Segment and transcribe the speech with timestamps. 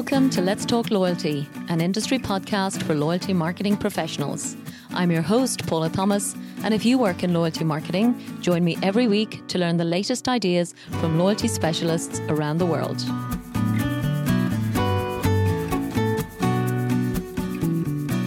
[0.00, 4.56] Welcome to Let's Talk Loyalty, an industry podcast for loyalty marketing professionals.
[4.92, 6.34] I'm your host, Paula Thomas,
[6.64, 10.26] and if you work in loyalty marketing, join me every week to learn the latest
[10.26, 12.98] ideas from loyalty specialists around the world.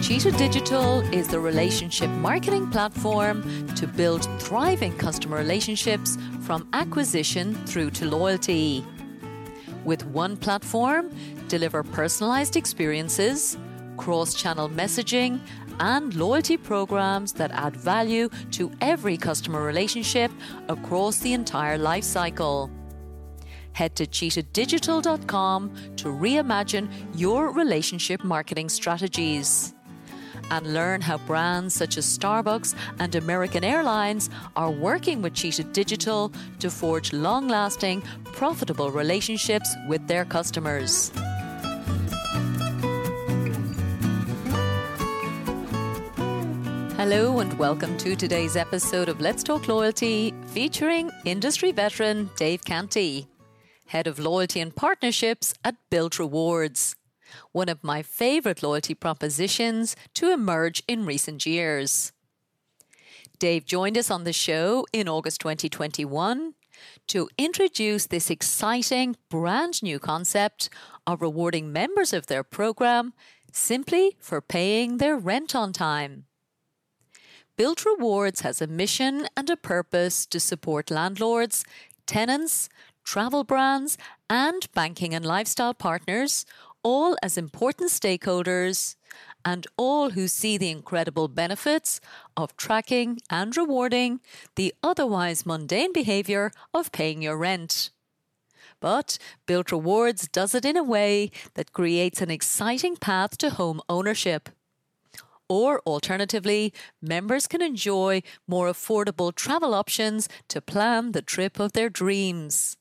[0.00, 7.90] Cheetah Digital is the relationship marketing platform to build thriving customer relationships from acquisition through
[7.90, 8.84] to loyalty.
[9.84, 11.14] With one platform,
[11.54, 13.56] deliver personalized experiences,
[13.96, 15.38] cross channel messaging,
[15.78, 20.32] and loyalty programs that add value to every customer relationship
[20.68, 22.70] across the entire life cycle.
[23.72, 29.74] Head to cheetahdigital.com to reimagine your relationship marketing strategies
[30.50, 36.32] and learn how brands such as Starbucks and American Airlines are working with Cheetah Digital
[36.58, 41.10] to forge long lasting, profitable relationships with their customers.
[46.96, 53.28] Hello, and welcome to today's episode of Let's Talk Loyalty featuring industry veteran Dave Canty,
[53.86, 56.96] Head of Loyalty and Partnerships at Bilt Rewards
[57.52, 62.12] one of my favourite loyalty propositions to emerge in recent years.
[63.38, 66.54] Dave joined us on the show in August 2021
[67.08, 70.68] to introduce this exciting brand new concept
[71.06, 73.12] of rewarding members of their program
[73.52, 76.24] simply for paying their rent on time.
[77.56, 81.64] Bilt Rewards has a mission and a purpose to support landlords,
[82.04, 82.68] tenants,
[83.04, 83.96] travel brands,
[84.28, 86.44] and banking and lifestyle partners
[86.82, 88.96] all as important stakeholders
[89.44, 92.00] and all who see the incredible benefits
[92.36, 94.20] of tracking and rewarding
[94.56, 97.90] the otherwise mundane behaviour of paying your rent.
[98.80, 99.16] But
[99.46, 104.50] Bilt Rewards does it in a way that creates an exciting path to home ownership.
[105.48, 106.72] Or alternatively,
[107.02, 112.76] members can enjoy more affordable travel options to plan the trip of their dreams.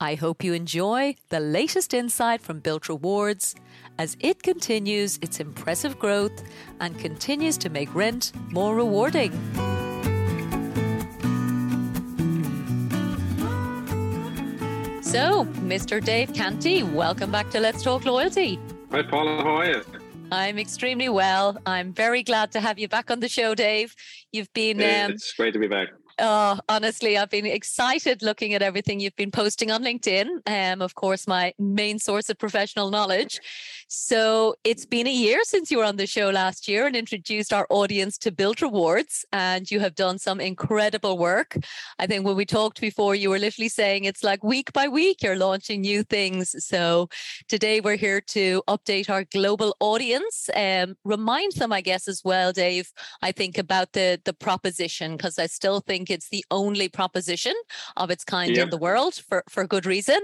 [0.00, 3.54] I hope you enjoy the latest insight from Bilt Rewards
[3.98, 6.42] as it continues its impressive growth
[6.80, 9.32] and continues to make rent more rewarding.
[15.02, 16.02] So, Mr.
[16.02, 18.58] Dave Canty, welcome back to Let's Talk Loyalty.
[18.90, 19.42] Hi, Paula.
[19.42, 19.99] How are you?
[20.32, 21.58] I'm extremely well.
[21.66, 23.94] I'm very glad to have you back on the show, Dave.
[24.32, 24.78] You've been.
[24.78, 25.88] Um, it's great to be back.
[26.22, 30.26] Oh, honestly, I've been excited looking at everything you've been posting on LinkedIn.
[30.46, 33.40] Um, of course, my main source of professional knowledge.
[33.92, 37.52] So it's been a year since you were on the show last year and introduced
[37.52, 41.56] our audience to Bilt Rewards, and you have done some incredible work.
[41.98, 45.24] I think when we talked before, you were literally saying it's like week by week
[45.24, 46.54] you're launching new things.
[46.64, 47.08] So
[47.48, 52.52] today we're here to update our global audience, um, remind them, I guess, as well,
[52.52, 52.92] Dave.
[53.22, 57.54] I think about the the proposition because I still think it's the only proposition
[57.96, 58.66] of its kind yep.
[58.66, 60.20] in the world for, for good reason.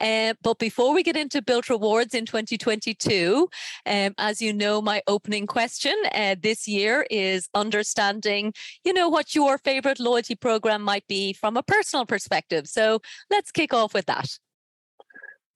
[0.00, 3.48] Uh, but before we get into Bilt Rewards in 2022,
[3.86, 8.52] um, as you know, my opening question uh, this year is understanding,
[8.84, 12.66] you know, what your favorite loyalty program might be from a personal perspective.
[12.66, 13.00] So
[13.30, 14.28] let's kick off with that.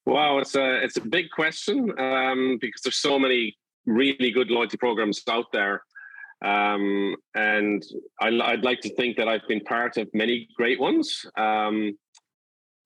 [0.04, 4.76] Wow, it's a it's a big question um, because there's so many really good loyalty
[4.76, 5.82] programs out there.
[6.44, 7.84] Um, and
[8.20, 11.24] I, would like to think that I've been part of many great ones.
[11.36, 11.96] Um,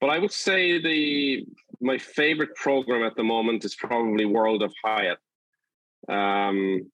[0.07, 1.45] but I would say the
[1.81, 5.19] my favorite program at the moment is probably World of Hyatt.
[6.09, 6.89] Um,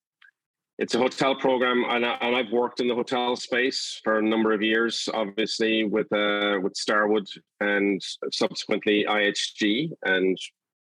[0.79, 4.23] it's a hotel program, and, I, and I've worked in the hotel space for a
[4.23, 7.27] number of years, obviously with uh, with Starwood
[7.61, 8.01] and
[8.33, 10.39] subsequently IHG, and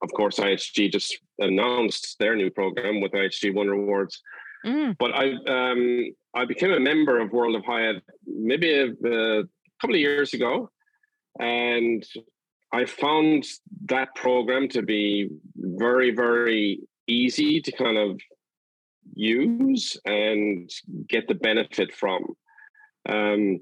[0.03, 4.21] of course IHG just announced their new program with IHG One Rewards.
[4.65, 4.97] Mm.
[4.99, 9.43] But I um, I became a member of World of Hyatt maybe a, a
[9.79, 10.69] couple of years ago,
[11.39, 12.05] and
[12.71, 13.45] I found
[13.85, 18.19] that program to be very very easy to kind of
[19.13, 20.69] use and
[21.07, 22.23] get the benefit from.
[23.07, 23.61] Um,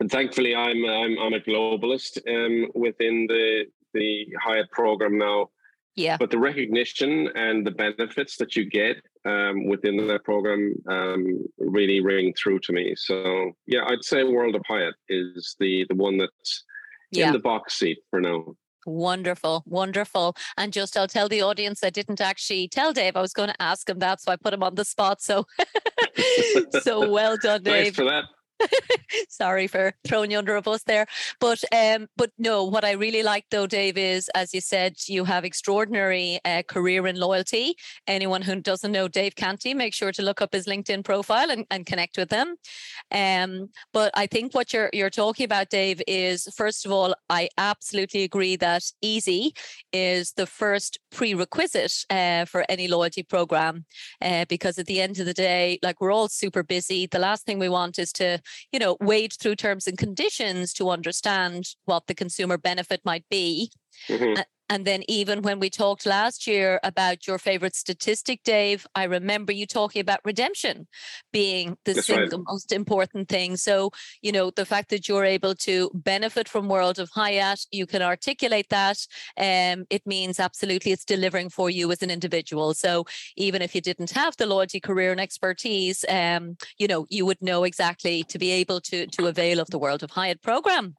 [0.00, 5.50] and thankfully, I'm I'm, I'm a globalist um, within the the Hyatt program now.
[5.96, 6.16] Yeah.
[6.16, 8.96] But the recognition and the benefits that you get
[9.26, 12.94] um, within that program um, really ring through to me.
[12.96, 16.64] So yeah, I'd say World of Hyatt is the the one that's
[17.10, 17.28] yeah.
[17.28, 18.44] in the box seat for now.
[18.86, 20.36] Wonderful, wonderful.
[20.56, 23.62] And just I'll tell the audience I didn't actually tell Dave I was going to
[23.62, 25.20] ask him that, so I put him on the spot.
[25.20, 25.46] So,
[26.82, 27.94] so well done, Dave.
[27.94, 28.24] Thanks for that.
[29.28, 31.06] Sorry for throwing you under a bus there,
[31.40, 32.64] but um, but no.
[32.64, 37.06] What I really like though, Dave, is as you said, you have extraordinary uh, career
[37.06, 37.74] and loyalty.
[38.06, 41.66] Anyone who doesn't know Dave Canty, make sure to look up his LinkedIn profile and,
[41.70, 42.56] and connect with him.
[43.10, 47.48] Um, but I think what you're you're talking about, Dave, is first of all, I
[47.58, 49.54] absolutely agree that easy
[49.92, 53.84] is the first prerequisite uh, for any loyalty program,
[54.22, 57.06] uh, because at the end of the day, like we're all super busy.
[57.06, 58.40] The last thing we want is to
[58.72, 63.70] you know, wade through terms and conditions to understand what the consumer benefit might be.
[64.08, 64.40] Mm-hmm.
[64.70, 69.52] And then, even when we talked last year about your favorite statistic, Dave, I remember
[69.52, 70.86] you talking about redemption
[71.32, 72.46] being the That's single right.
[72.48, 73.56] most important thing.
[73.56, 73.90] So,
[74.22, 78.00] you know, the fact that you're able to benefit from World of Hyatt, you can
[78.00, 78.98] articulate that.
[79.36, 82.72] Um, it means absolutely it's delivering for you as an individual.
[82.74, 83.06] So,
[83.36, 87.42] even if you didn't have the loyalty career and expertise, um, you know, you would
[87.42, 90.94] know exactly to be able to to avail of the World of Hyatt program.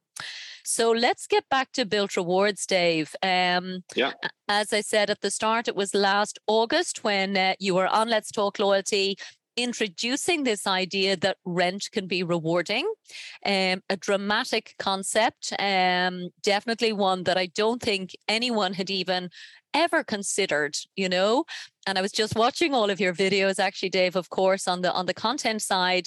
[0.64, 3.14] So let's get back to Bilt Rewards, Dave.
[3.22, 4.12] Um, yeah.
[4.48, 8.08] As I said at the start, it was last August when uh, you were on
[8.08, 9.16] Let's Talk Loyalty
[9.56, 12.90] introducing this idea that rent can be rewarding.
[13.44, 19.30] Um, a dramatic concept, um, definitely one that I don't think anyone had even
[19.74, 21.44] ever considered you know
[21.86, 24.92] and i was just watching all of your videos actually dave of course on the
[24.92, 26.06] on the content side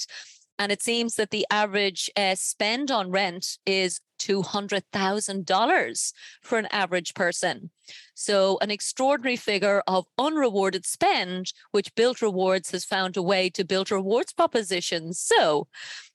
[0.58, 6.12] and it seems that the average uh, spend on rent is $200,000
[6.42, 7.70] for an average person.
[8.14, 13.64] So, an extraordinary figure of unrewarded spend, which Bilt Rewards has found a way to
[13.64, 15.20] build rewards propositions.
[15.20, 15.68] So,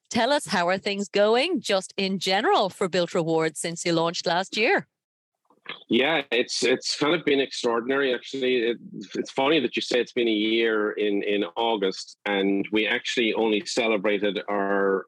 [0.09, 4.25] tell us how are things going just in general for Bilt Rewards since you launched
[4.25, 4.87] last year?
[5.89, 8.13] Yeah, it's it's kind of been extraordinary.
[8.13, 8.77] Actually, it,
[9.15, 13.33] it's funny that you say it's been a year in in August, and we actually
[13.33, 15.05] only celebrated our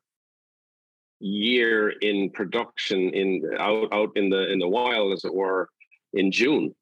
[1.20, 5.70] year in production in out out in the in the wild as it were
[6.14, 6.76] in June.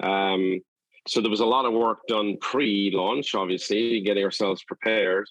[0.00, 0.60] Um,
[1.06, 5.26] so there was a lot of work done pre-launch, obviously, getting ourselves prepared.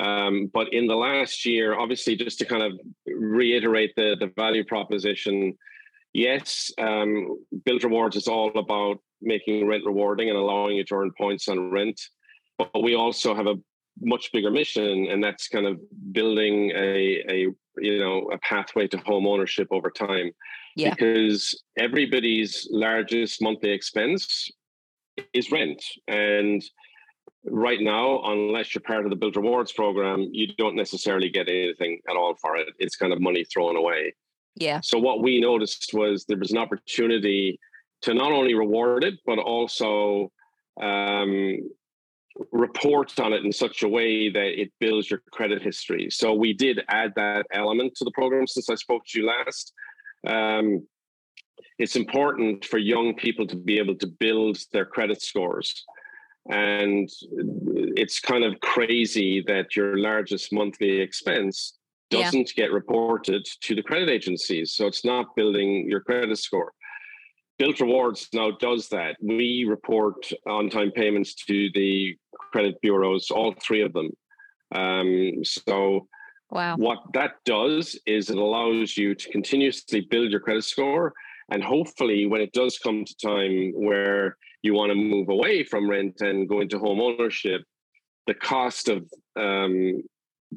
[0.00, 2.72] Um, but in the last year, obviously, just to kind of
[3.06, 5.56] reiterate the the value proposition,
[6.14, 11.10] yes, um, Bilt Rewards is all about making rent rewarding and allowing you to earn
[11.18, 12.00] points on rent.
[12.56, 13.56] But we also have a
[14.00, 15.78] much bigger mission, and that's kind of
[16.12, 17.46] building a, a
[17.78, 20.30] you know a pathway to home ownership over time.
[20.76, 20.90] Yeah.
[20.90, 24.50] Because everybody's largest monthly expense
[25.32, 26.62] is rent, and
[27.46, 32.00] right now, unless you're part of the Bilt Rewards program, you don't necessarily get anything
[32.08, 32.68] at all for it.
[32.78, 34.14] It's kind of money thrown away.
[34.56, 34.80] Yeah.
[34.82, 37.58] So what we noticed was there was an opportunity
[38.02, 40.30] to not only reward it, but also
[40.80, 41.58] um,
[42.52, 46.08] report on it in such a way that it builds your credit history.
[46.10, 49.72] So we did add that element to the program since I spoke to you last.
[50.26, 50.86] Um,
[51.78, 55.84] it's important for young people to be able to build their credit scores.
[56.50, 57.08] And
[57.96, 61.78] it's kind of crazy that your largest monthly expense
[62.22, 62.64] doesn't yeah.
[62.64, 64.72] get reported to the credit agencies.
[64.72, 66.72] So it's not building your credit score.
[67.60, 69.16] Bilt Rewards now does that.
[69.22, 70.16] We report
[70.46, 72.16] on time payments to the
[72.52, 74.10] credit bureaus, all three of them.
[74.74, 76.08] Um, so,
[76.50, 76.76] wow.
[76.76, 81.12] what that does is it allows you to continuously build your credit score.
[81.50, 85.88] And hopefully, when it does come to time where you want to move away from
[85.88, 87.62] rent and go into home ownership,
[88.26, 90.02] the cost of um,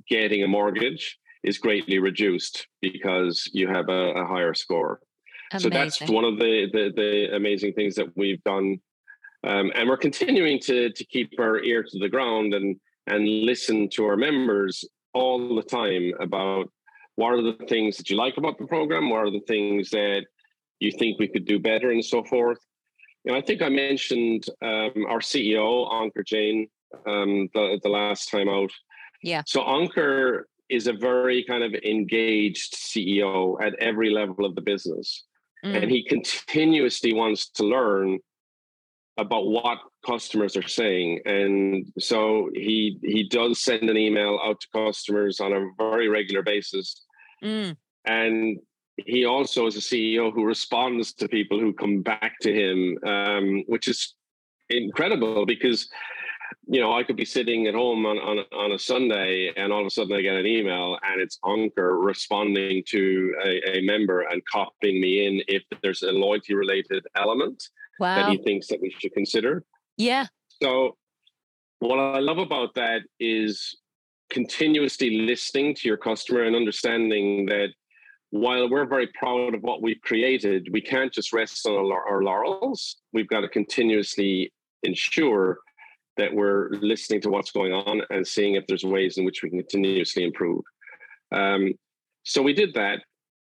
[0.10, 5.00] getting a mortgage is greatly reduced because you have a, a higher score.
[5.52, 5.72] Amazing.
[5.72, 8.80] So that's one of the, the, the amazing things that we've done,
[9.46, 12.76] um, and we're continuing to to keep our ear to the ground and
[13.06, 16.70] and listen to our members all the time about
[17.16, 20.26] what are the things that you like about the program, what are the things that
[20.80, 22.60] you think we could do better, and so forth.
[23.26, 26.68] Know, I think I mentioned um, our CEO Ankur Jain
[27.08, 28.72] um, the the last time out.
[29.22, 29.44] Yeah.
[29.46, 35.26] So Ankur is a very kind of engaged CEO at every level of the business.
[35.66, 35.84] Mm.
[35.84, 38.20] And he continuously wants to learn
[39.18, 41.22] about what customers are saying.
[41.26, 46.44] And so he he does send an email out to customers on a very regular
[46.44, 47.06] basis.
[47.44, 47.76] Mm.
[48.06, 48.60] And
[48.98, 53.64] he also is a CEO who responds to people who come back to him, um,
[53.68, 54.16] which is
[54.70, 55.88] incredible because
[56.70, 59.82] you know, I could be sitting at home on, on, on a Sunday and all
[59.82, 64.22] of a sudden I get an email and it's Ankur responding to a, a member
[64.22, 67.64] and copying me in if there's a loyalty related element
[68.00, 68.16] wow.
[68.16, 69.64] that he thinks that we should consider.
[69.96, 70.28] Yeah.
[70.62, 70.98] So
[71.80, 73.78] what I love about that is
[74.30, 77.70] continuously listening to your customer and understanding that
[78.32, 82.98] while we're very proud of what we've created, we can't just rest on our laurels.
[83.14, 84.52] We've got to continuously
[84.84, 85.60] ensure
[86.18, 89.50] that we're listening to what's going on and seeing if there's ways in which we
[89.50, 90.64] can continuously improve.
[91.32, 91.74] Um,
[92.24, 93.02] so we did that,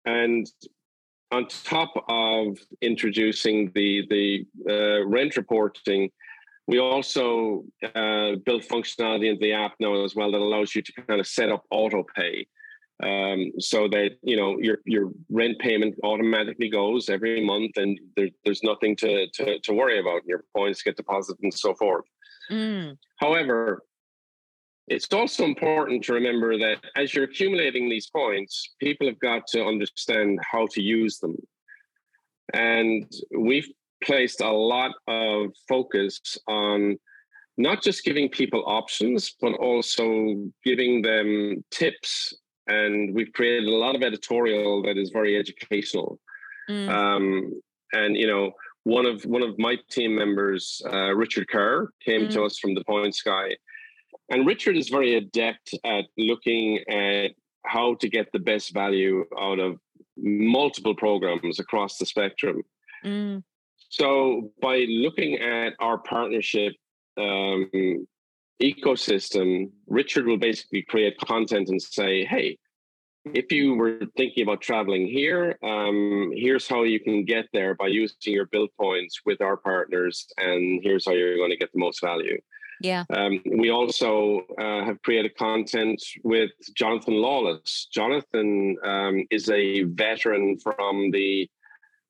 [0.04, 0.46] and
[1.30, 6.10] on top of introducing the the uh, rent reporting,
[6.66, 10.92] we also uh, built functionality into the app now as well that allows you to
[11.06, 12.46] kind of set up auto pay.
[13.02, 18.28] Um, so that you know your your rent payment automatically goes every month, and there,
[18.44, 20.24] there's nothing to, to to worry about.
[20.24, 22.04] Your points get deposited and so forth.
[22.50, 22.96] Mm.
[23.18, 23.82] However,
[24.88, 29.64] it's also important to remember that as you're accumulating these points, people have got to
[29.64, 31.36] understand how to use them.
[32.52, 33.68] And we've
[34.04, 36.98] placed a lot of focus on
[37.56, 42.34] not just giving people options, but also giving them tips.
[42.66, 46.18] And we've created a lot of editorial that is very educational.
[46.68, 46.88] Mm.
[46.88, 48.52] Um, and you know,
[48.84, 52.32] one of one of my team members, uh, Richard Kerr, came mm.
[52.32, 53.56] to us from the Points Guy,
[54.30, 57.32] and Richard is very adept at looking at
[57.64, 59.78] how to get the best value out of
[60.16, 62.62] multiple programs across the spectrum.
[63.04, 63.42] Mm.
[63.88, 66.72] So by looking at our partnership
[67.18, 67.70] um,
[68.60, 72.58] ecosystem, Richard will basically create content and say, "Hey,
[73.24, 77.86] if you were thinking about traveling here, um, here's how you can get there by
[77.86, 81.78] using your build points with our partners, and here's how you're going to get the
[81.78, 82.38] most value.
[82.80, 83.04] Yeah.
[83.10, 87.86] Um, we also uh, have created content with Jonathan Lawless.
[87.92, 91.48] Jonathan um, is a veteran from the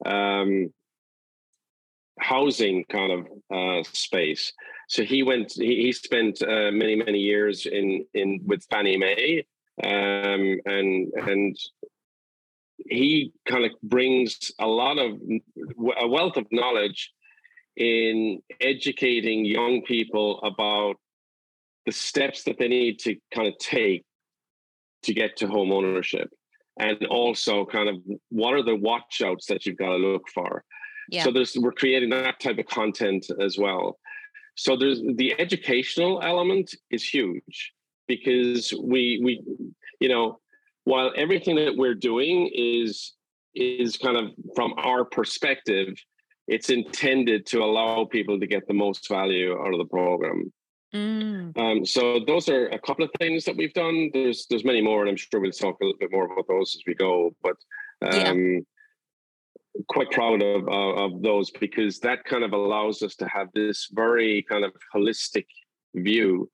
[0.06, 0.72] um,
[2.18, 4.52] housing kind of uh, space.
[4.88, 5.52] So he went.
[5.52, 9.44] He, he spent uh, many many years in in with Fannie Mae
[9.82, 11.56] um, and and
[12.88, 15.12] he kind of brings a lot of
[16.00, 17.12] a wealth of knowledge
[17.76, 20.96] in educating young people about
[21.86, 24.04] the steps that they need to kind of take
[25.04, 26.28] to get to home ownership.
[26.78, 27.96] And also kind of
[28.30, 30.64] what are the watchouts that you've got to look for.
[31.10, 31.24] Yeah.
[31.24, 33.98] so there's we're creating that type of content as well.
[34.54, 37.72] So there's the educational element is huge
[38.08, 39.42] because we we
[40.00, 40.38] you know
[40.84, 43.14] while everything that we're doing is
[43.54, 45.94] is kind of from our perspective
[46.48, 50.52] it's intended to allow people to get the most value out of the program
[50.94, 51.56] mm.
[51.58, 55.00] um, so those are a couple of things that we've done there's there's many more
[55.02, 57.56] and i'm sure we'll talk a little bit more about those as we go but
[58.02, 58.60] um, yeah.
[59.88, 64.44] quite proud of, of those because that kind of allows us to have this very
[64.50, 65.46] kind of holistic
[65.94, 66.50] view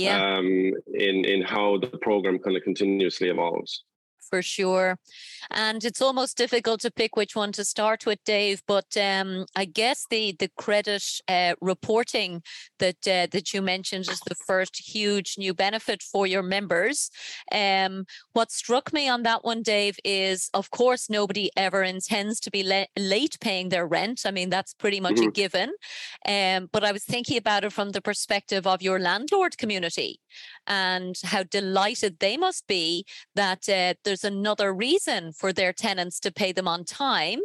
[0.00, 0.36] yeah.
[0.36, 3.84] um, in in how the program kind of continuously evolves
[4.30, 4.98] for sure.
[5.50, 8.62] And it's almost difficult to pick which one to start with, Dave.
[8.66, 12.42] But um, I guess the the credit uh, reporting
[12.78, 17.10] that uh, that you mentioned is the first huge new benefit for your members.
[17.52, 22.50] Um, what struck me on that one, Dave, is of course nobody ever intends to
[22.50, 24.22] be le- late paying their rent.
[24.24, 25.28] I mean that's pretty much mm-hmm.
[25.28, 25.70] a given.
[26.26, 30.20] Um, but I was thinking about it from the perspective of your landlord community
[30.70, 36.32] and how delighted they must be that uh, there's another reason for their tenants to
[36.32, 37.40] pay them on time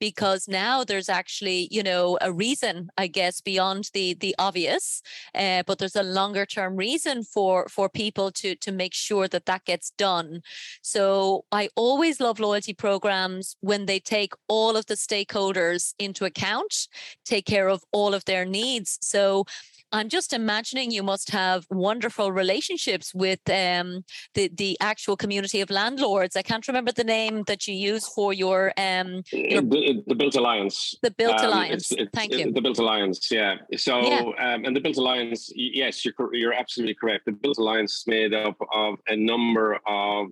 [0.00, 5.02] because now there's actually you know a reason i guess beyond the the obvious
[5.34, 9.46] uh, but there's a longer term reason for for people to to make sure that
[9.46, 10.40] that gets done.
[10.82, 16.88] So i always love loyalty programs when they take all of the stakeholders into account
[17.24, 18.98] take care of all of their needs.
[19.00, 19.44] So
[19.92, 24.04] I'm just imagining you must have wonderful relationships with um,
[24.34, 26.36] the the actual community of landlords.
[26.36, 30.36] I can't remember the name that you use for your um your, the, the Bilt
[30.36, 30.94] Alliance.
[31.02, 31.92] The Bilt um, Alliance.
[31.92, 32.52] It's, it's, Thank you.
[32.52, 33.30] The Bilt Alliance.
[33.30, 33.56] Yeah.
[33.76, 34.20] So yeah.
[34.20, 35.50] Um, and the Bilt Alliance.
[35.54, 37.24] Yes, you're you're absolutely correct.
[37.24, 40.28] The Bilt Alliance is made up of a number of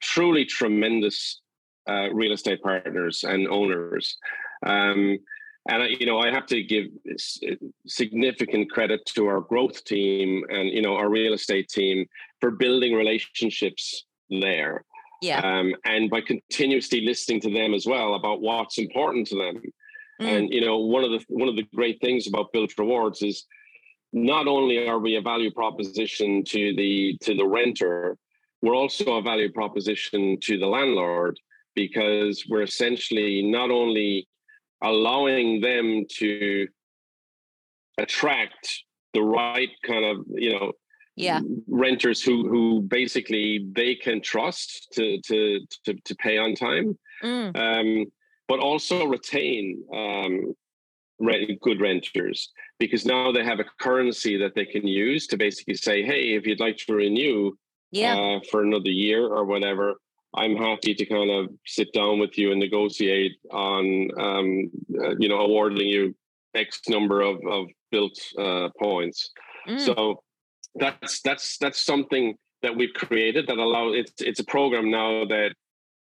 [0.00, 1.40] truly tremendous
[1.88, 4.16] uh, real estate partners and owners.
[4.64, 5.18] Um,
[5.68, 6.86] and you know, I have to give
[7.86, 12.06] significant credit to our growth team and you know our real estate team
[12.40, 14.84] for building relationships there.
[15.22, 15.40] Yeah.
[15.40, 19.62] Um, and by continuously listening to them as well about what's important to them.
[20.20, 20.36] Mm.
[20.36, 23.46] And you know, one of the one of the great things about Bilt Rewards is
[24.12, 28.18] not only are we a value proposition to the to the renter,
[28.60, 31.38] we're also a value proposition to the landlord
[31.74, 34.28] because we're essentially not only
[34.82, 36.66] allowing them to
[37.98, 40.72] attract the right kind of you know
[41.16, 46.98] yeah renters who who basically they can trust to to to, to pay on time
[47.22, 47.56] mm.
[47.56, 48.04] um,
[48.48, 50.54] but also retain um,
[51.20, 52.50] rent, good renters
[52.80, 56.46] because now they have a currency that they can use to basically say hey if
[56.46, 57.52] you'd like to renew
[57.92, 58.16] yeah.
[58.16, 59.94] Uh, for another year or whatever
[60.34, 65.28] i'm happy to kind of sit down with you and negotiate on um, uh, you
[65.28, 66.14] know awarding you
[66.54, 69.30] x number of, of Bilt uh, points
[69.68, 69.80] mm.
[69.80, 70.22] so
[70.76, 75.54] that's that's that's something that we've created that allow it's it's a program now that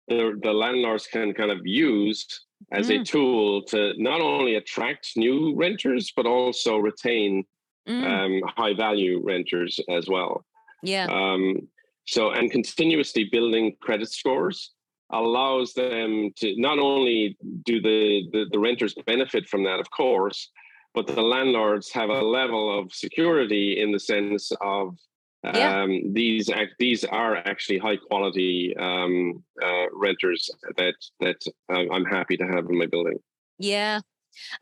[0.08, 2.26] the the landlords can kind of use
[2.72, 3.00] as mm.
[3.00, 7.44] a tool to not only attract new renters but also retain
[7.88, 8.04] mm.
[8.04, 10.44] um, high value renters as well.
[10.82, 11.06] Yeah.
[11.10, 11.68] Um,
[12.06, 14.72] so and continuously building credit scores
[15.10, 20.50] allows them to not only do the, the the renters benefit from that, of course,
[20.94, 24.96] but the landlords have a level of security in the sense of
[25.44, 25.82] yeah.
[25.82, 32.36] um, these act, these are actually high quality um, uh, renters that that I'm happy
[32.36, 33.18] to have in my building.
[33.58, 34.00] Yeah,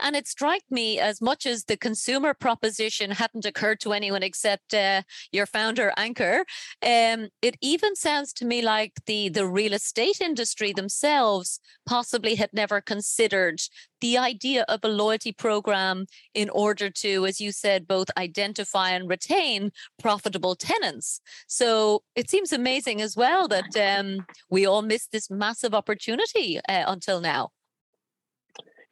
[0.00, 4.74] and it struck me as much as the consumer proposition hadn't occurred to anyone except
[4.74, 5.02] uh,
[5.32, 6.40] your founder, Ankur,
[6.82, 12.50] um, it even sounds to me like the, the real estate industry themselves possibly had
[12.52, 13.60] never considered
[14.00, 16.04] the idea of a loyalty program
[16.34, 21.20] in order to, as you said, both identify and retain profitable tenants.
[21.46, 26.84] So it seems amazing as well that um, we all missed this massive opportunity uh,
[26.86, 27.50] until now.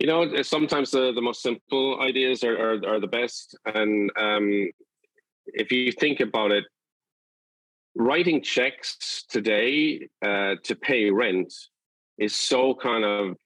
[0.03, 3.57] You know, sometimes the, the most simple ideas are, are, are the best.
[3.65, 4.69] And um,
[5.47, 6.65] if you think about it,
[7.95, 11.55] writing checks today uh, to pay rent
[12.19, 13.37] is so kind of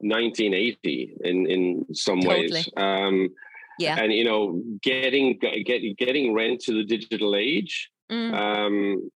[0.00, 2.50] 1980 in in some totally.
[2.50, 2.68] ways.
[2.76, 3.30] Um,
[3.78, 7.90] yeah, and you know, getting get, getting rent to the digital age.
[8.12, 8.34] Mm.
[8.34, 9.10] Um,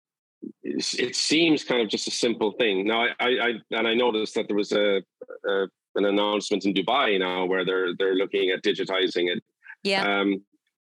[0.62, 2.87] it seems kind of just a simple thing.
[2.87, 5.02] Now, I, I, I and I noticed that there was a,
[5.49, 5.66] a
[5.99, 9.43] an announcement in Dubai now where they're they're looking at digitizing it.
[9.82, 10.21] Yeah.
[10.21, 10.43] Um,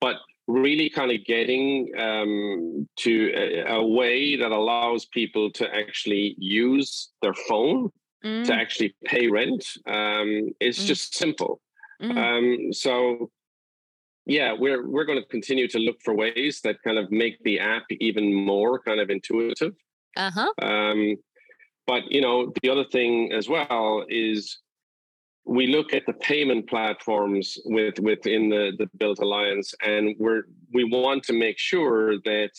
[0.02, 6.36] but really kind of getting um, to a, a, way that allows people to actually
[6.38, 7.90] use their phone
[8.26, 8.46] mm.
[8.46, 10.86] to actually pay rent um, is mm.
[10.86, 11.62] just simple.
[12.02, 12.18] Mm.
[12.18, 13.32] Um, so
[14.26, 17.60] yeah, we're we're going to continue to look for ways that kind of make the
[17.60, 19.74] app even more kind of intuitive.
[20.16, 20.52] Uh huh.
[20.62, 21.18] Um,
[21.86, 24.60] but you know, the other thing as well is
[25.46, 30.84] we look at the payment platforms with within the the Bilt Alliance and we're we
[30.84, 32.52] want to make sure that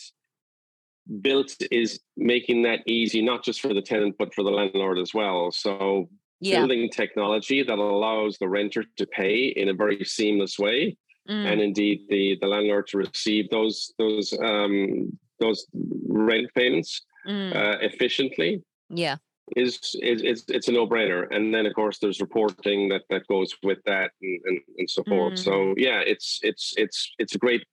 [1.21, 5.13] Bilt is making that easy not just for the tenant but for the landlord as
[5.13, 6.09] well so
[6.41, 6.59] yeah.
[6.59, 10.95] building technology that allows the renter to pay in a very seamless way
[11.29, 11.51] mm.
[11.51, 15.65] and indeed the the landlord to receive those those um those
[16.07, 17.55] rent payments mm.
[17.55, 19.15] uh, efficiently yeah
[19.55, 23.53] is, is, is it's a no-brainer and then of course there's reporting that that goes
[23.61, 25.43] with that and, and, and so forth mm.
[25.43, 27.63] so yeah it's it's it's it's a great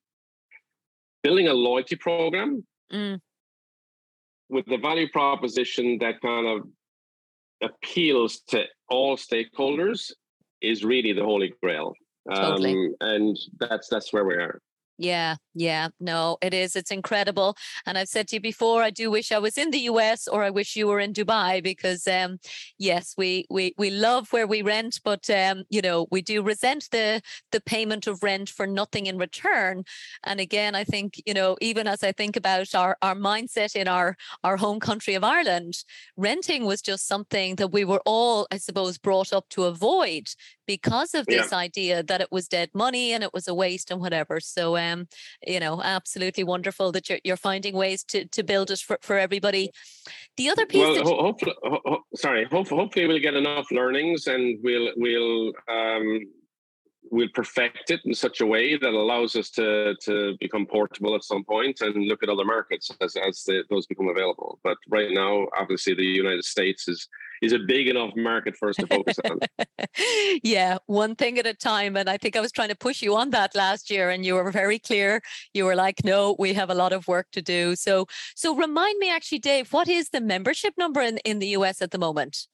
[1.23, 3.19] building a loyalty program mm.
[4.51, 6.69] with the value proposition that kind of
[7.63, 10.13] appeals to all stakeholders
[10.61, 11.95] is really the holy grail
[12.35, 12.73] totally.
[12.73, 14.61] um, and that's that's where we are
[15.03, 16.77] yeah, yeah, no, it is.
[16.77, 17.57] It's incredible.
[17.87, 20.45] And I've said to you before, I do wish I was in the US or
[20.45, 22.39] I wish you were in Dubai because, um,
[22.79, 26.89] yes, we we we love where we rent, but um, you know, we do resent
[26.93, 29.83] the the payment of rent for nothing in return.
[30.23, 33.89] And again, I think you know, even as I think about our our mindset in
[33.89, 35.75] our our home country of Ireland,
[36.17, 40.29] renting was just something that we were all, I suppose, brought up to avoid
[40.67, 41.59] because of this yeah.
[41.59, 44.39] idea that it was dead money and it was a waste and whatever.
[44.41, 44.92] So, um,
[45.47, 49.19] you know, absolutely wonderful that you're, you're finding ways to, to build it for, for
[49.19, 49.71] everybody.
[50.37, 50.81] The other piece.
[50.81, 56.21] Well, ho- hopefully, ho- sorry, ho- hopefully we'll get enough learnings and we'll, we'll, um,
[57.11, 61.25] we'll perfect it in such a way that allows us to to become portable at
[61.25, 64.59] some point and look at other markets as as the, those become available.
[64.63, 67.09] But right now, obviously, the United States is
[67.43, 69.41] is a big enough market for us to focus on.
[70.45, 71.97] yeah, one thing at a time.
[71.97, 74.35] And I think I was trying to push you on that last year, and you
[74.35, 75.21] were very clear.
[75.53, 78.99] You were like, "No, we have a lot of work to do." So, so remind
[78.99, 82.47] me, actually, Dave, what is the membership number in in the US at the moment?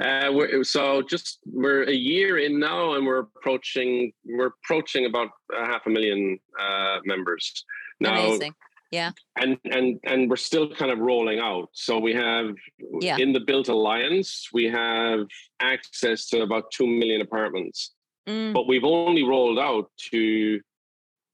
[0.00, 5.66] Uh, so just we're a year in now, and we're approaching we're approaching about a
[5.66, 7.64] half a million uh, members
[8.00, 8.26] now.
[8.26, 8.54] Amazing.
[8.90, 9.10] Yeah.
[9.36, 11.68] And and and we're still kind of rolling out.
[11.72, 12.54] So we have
[13.00, 13.18] yeah.
[13.18, 15.26] in the Bilt Alliance, we have
[15.60, 17.92] access to about two million apartments.
[18.28, 18.52] Mm.
[18.52, 20.60] But we've only rolled out to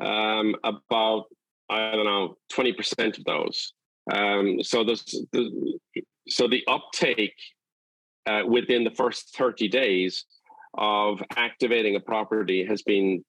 [0.04, 1.24] um, about
[1.70, 3.72] I don't know twenty percent of those.
[4.12, 4.96] Um, so the
[6.28, 7.34] so the uptake
[8.26, 10.24] uh, within the first thirty days
[10.74, 13.24] of activating a property has been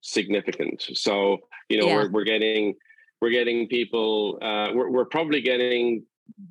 [0.00, 0.82] significant.
[0.94, 1.96] So you know yeah.
[1.96, 2.74] we're we're getting
[3.20, 6.04] we're getting people uh, we're we're probably getting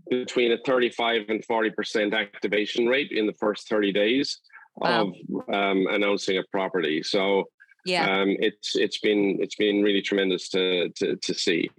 [0.09, 4.39] between a 35 and 40 percent activation rate in the first 30 days
[4.75, 5.07] wow.
[5.07, 7.03] of um, announcing a property.
[7.03, 7.45] So
[7.85, 11.69] yeah, um, it's it's been it's been really tremendous to to to see.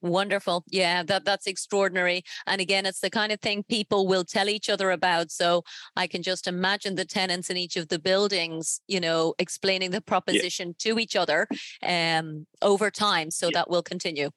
[0.00, 0.64] Wonderful.
[0.70, 2.22] Yeah, that that's extraordinary.
[2.46, 5.30] And again, it's the kind of thing people will tell each other about.
[5.30, 5.62] So
[5.96, 10.00] I can just imagine the tenants in each of the buildings, you know, explaining the
[10.00, 10.92] proposition yeah.
[10.92, 11.46] to each other
[11.82, 13.30] um over time.
[13.30, 13.50] So yeah.
[13.54, 14.30] that will continue.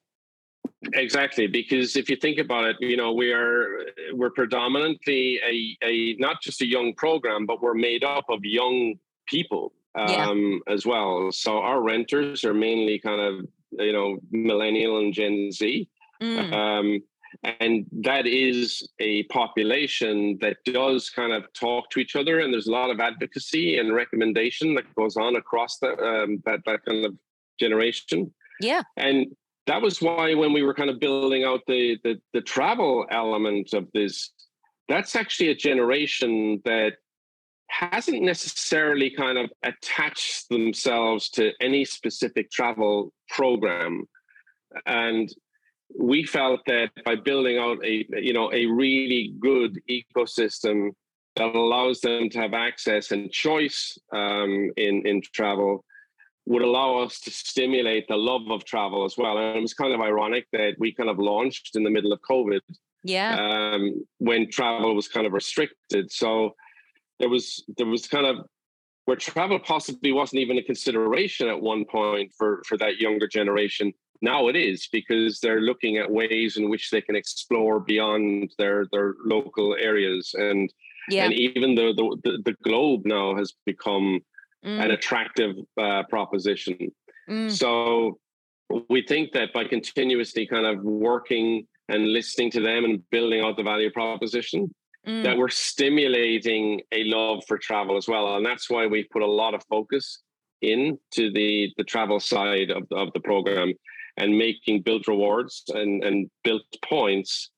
[0.94, 6.14] Exactly, because if you think about it, you know, we are we're predominantly a, a
[6.18, 8.94] not just a young program, but we're made up of young
[9.26, 10.72] people um, yeah.
[10.72, 11.32] as well.
[11.32, 15.88] So our renters are mainly kind of you know millennial and Gen Z,
[16.22, 16.52] mm.
[16.52, 17.02] um,
[17.60, 22.66] and that is a population that does kind of talk to each other, and there's
[22.66, 27.04] a lot of advocacy and recommendation that goes on across the, um, that that kind
[27.04, 27.14] of
[27.58, 28.32] generation.
[28.60, 29.26] Yeah, and
[29.66, 33.74] that was why when we were kind of building out the, the the, travel element
[33.74, 34.30] of this
[34.88, 36.94] that's actually a generation that
[37.68, 44.04] hasn't necessarily kind of attached themselves to any specific travel program
[44.86, 45.32] and
[45.96, 50.90] we felt that by building out a you know a really good ecosystem
[51.36, 55.84] that allows them to have access and choice um, in in travel
[56.46, 59.36] would allow us to stimulate the love of travel as well.
[59.36, 62.20] And it was kind of ironic that we kind of launched in the middle of
[62.22, 62.60] COVID.
[63.04, 63.36] Yeah.
[63.36, 66.10] Um, when travel was kind of restricted.
[66.10, 66.54] So
[67.18, 68.46] there was there was kind of
[69.04, 73.92] where travel possibly wasn't even a consideration at one point for for that younger generation.
[74.20, 78.86] Now it is because they're looking at ways in which they can explore beyond their
[78.92, 80.72] their local areas and
[81.08, 81.24] yeah.
[81.24, 84.20] and even the, the, the globe now has become
[84.64, 84.84] mm.
[84.84, 86.92] an attractive uh, proposition.
[87.28, 87.50] Mm.
[87.50, 88.18] So
[88.88, 93.56] we think that by continuously kind of working and listening to them and building out
[93.56, 94.74] the value proposition,
[95.08, 95.22] mm.
[95.22, 98.36] that we're stimulating a love for travel as well.
[98.36, 100.22] And that's why we put a lot of focus
[100.60, 103.72] into the the travel side of, of the program
[104.16, 107.50] and making Bilt rewards and, and Bilt points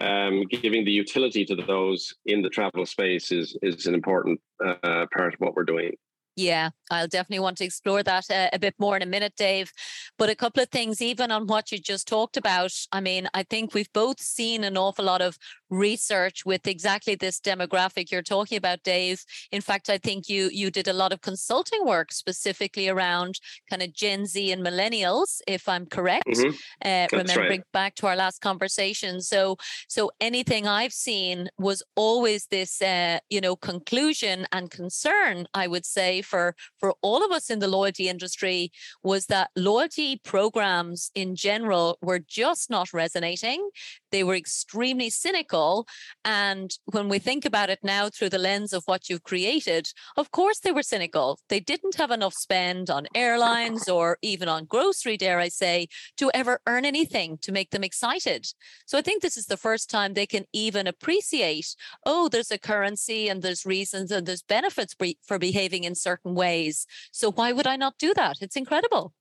[0.00, 5.06] um, giving the utility to those in the travel space is is an important uh,
[5.14, 5.92] part of what we're doing.
[6.36, 9.72] Yeah, I'll definitely want to explore that a, a, bit more in a minute, Dave.
[10.16, 12.72] But a couple of things, even on what you just talked about.
[12.92, 15.36] I mean, I think we've both seen an awful lot of
[15.70, 19.24] research with exactly this demographic you're talking about, Dave.
[19.52, 23.82] In fact, I think you you did a lot of consulting work specifically around kind
[23.82, 26.26] of Gen Z and millennials, if I'm correct.
[26.26, 26.50] Mm-hmm.
[26.84, 27.72] Uh, remembering right.
[27.72, 29.20] back to our last conversation.
[29.20, 29.56] So,
[29.88, 35.46] so anything I've seen was always this, uh, you know, conclusion and concern.
[35.54, 40.20] I would say for for all of us in the loyalty industry was that loyalty
[40.24, 43.68] programs in general were just not resonating.
[44.10, 45.86] They were extremely cynical.
[46.24, 50.30] And when we think about it now through the lens of what you've created, of
[50.30, 51.38] course they were cynical.
[51.48, 56.30] They didn't have enough spend on airlines or even on grocery, dare I say, to
[56.34, 58.46] ever earn anything to make them excited.
[58.86, 62.58] So I think this is the first time they can even appreciate, oh, there's a
[62.58, 64.94] currency and there's reasons and there's benefits
[65.26, 66.86] for behaving in certain ways.
[67.12, 68.38] So why would I not do that?
[68.40, 69.12] It's incredible.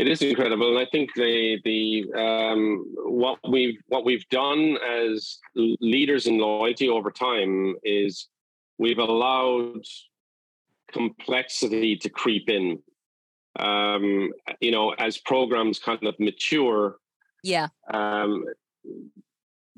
[0.00, 5.38] It is incredible, and I think the the um, what we've what we've done as
[5.54, 8.28] leaders in loyalty over time is
[8.78, 9.82] we've allowed
[10.90, 12.78] complexity to creep in.
[13.58, 16.96] Um, you know, as programs kind of mature,
[17.42, 18.46] yeah, um,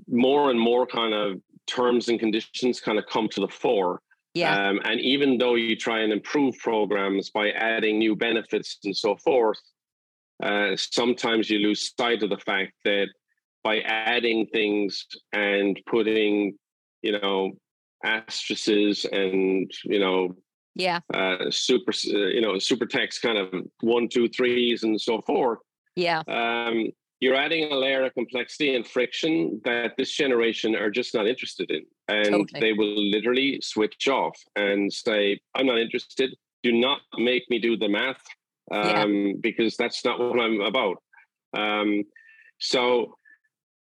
[0.08, 4.00] more and more kind of terms and conditions kind of come to the fore.
[4.35, 4.68] Yeah.
[4.68, 9.16] Um, and even though you try and improve programs by adding new benefits and so
[9.16, 9.58] forth,
[10.42, 13.09] uh, sometimes you lose sight of the fact that
[13.64, 16.55] by adding things and putting,
[17.02, 17.52] you know,
[18.05, 20.35] asterisks and you know,
[20.74, 25.22] yeah, uh, super, uh, you know, super text kind of one, two, threes and so
[25.22, 25.61] forth.
[25.94, 26.22] Yeah.
[26.26, 26.88] Um,
[27.20, 31.70] you're adding a layer of complexity and friction that this generation are just not interested
[31.70, 31.83] in.
[32.09, 32.61] And totally.
[32.61, 36.35] they will literally switch off and say, I'm not interested.
[36.64, 38.20] Do not make me do the math
[38.70, 39.33] um, yeah.
[39.40, 41.03] because that's not what I'm about.
[41.55, 42.05] Um,
[42.59, 43.16] so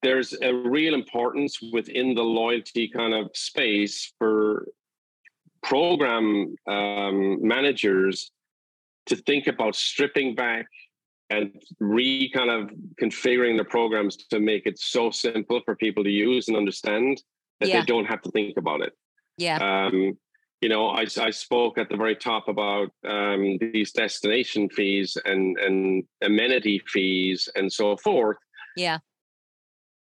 [0.02, 4.66] there's a real importance within the loyalty kind of space for
[5.62, 8.30] program um, managers
[9.06, 10.66] to think about stripping back
[11.28, 16.10] and re kind of configuring the programs to make it so simple for people to
[16.10, 17.22] use and understand
[17.60, 17.80] that yeah.
[17.80, 18.92] they don't have to think about it.
[19.36, 19.58] Yeah.
[19.58, 20.18] Um,
[20.60, 25.58] you know, I, I spoke at the very top about um, these destination fees and,
[25.58, 28.36] and amenity fees and so forth.
[28.76, 28.98] Yeah.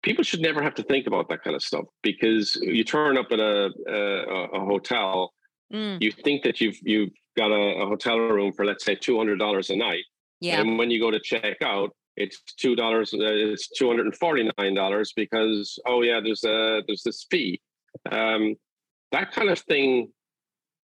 [0.03, 3.27] People should never have to think about that kind of stuff because you turn up
[3.31, 5.33] at a, a, a hotel,
[5.73, 6.01] mm.
[6.01, 9.37] you think that you've you've got a, a hotel room for let's say two hundred
[9.37, 10.03] dollars a night,
[10.39, 10.61] yeah.
[10.61, 13.13] And when you go to check out, it's two dollars.
[13.13, 17.25] Uh, it's two hundred and forty nine dollars because oh yeah, there's a there's this
[17.29, 17.59] fee.
[18.11, 18.55] Um,
[19.11, 20.09] that kind of thing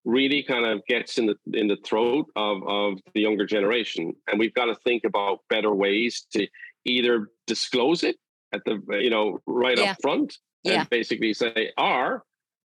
[0.05, 4.39] really kind of gets in the in the throat of of the younger generation, and
[4.39, 6.47] we've got to think about better ways to
[6.85, 8.17] either disclose it
[8.53, 9.91] at the you know right yeah.
[9.91, 10.83] up front and yeah.
[10.89, 12.23] basically say are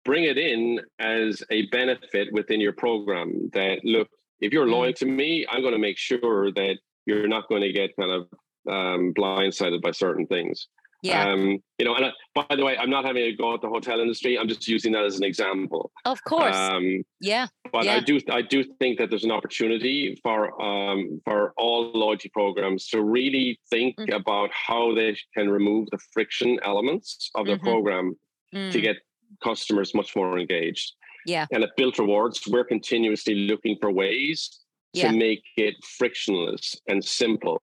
[0.04, 4.08] bring it in as a benefit within your program that look
[4.40, 4.96] if you're loyal mm.
[4.96, 8.22] to me, I'm going to make sure that you're not going to get kind of
[8.68, 10.68] um, blindsided by certain things.
[11.04, 11.28] Yeah.
[11.28, 13.68] Um, you know, and I, by the way, I'm not having a go at the
[13.68, 14.38] hotel industry.
[14.38, 15.92] I'm just using that as an example.
[16.06, 16.56] Of course.
[16.56, 17.46] Um, yeah.
[17.70, 17.96] But yeah.
[17.96, 22.86] I do, I do think that there's an opportunity for um, for all loyalty programs
[22.88, 24.14] to really think mm-hmm.
[24.14, 27.64] about how they can remove the friction elements of the mm-hmm.
[27.64, 28.16] program
[28.54, 28.72] mm.
[28.72, 28.96] to get
[29.42, 30.94] customers much more engaged.
[31.26, 31.46] Yeah.
[31.52, 34.60] And at Bilt Rewards, we're continuously looking for ways
[34.94, 35.10] yeah.
[35.10, 37.62] to make it frictionless and simple.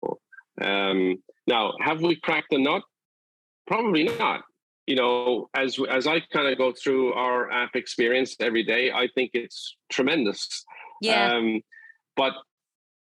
[0.60, 2.82] Um, now, have we cracked the nut?
[3.68, 4.42] Probably not.
[4.86, 9.08] You know, as as I kind of go through our app experience every day, I
[9.14, 10.64] think it's tremendous.
[11.02, 11.34] Yeah.
[11.34, 11.60] Um,
[12.16, 12.32] but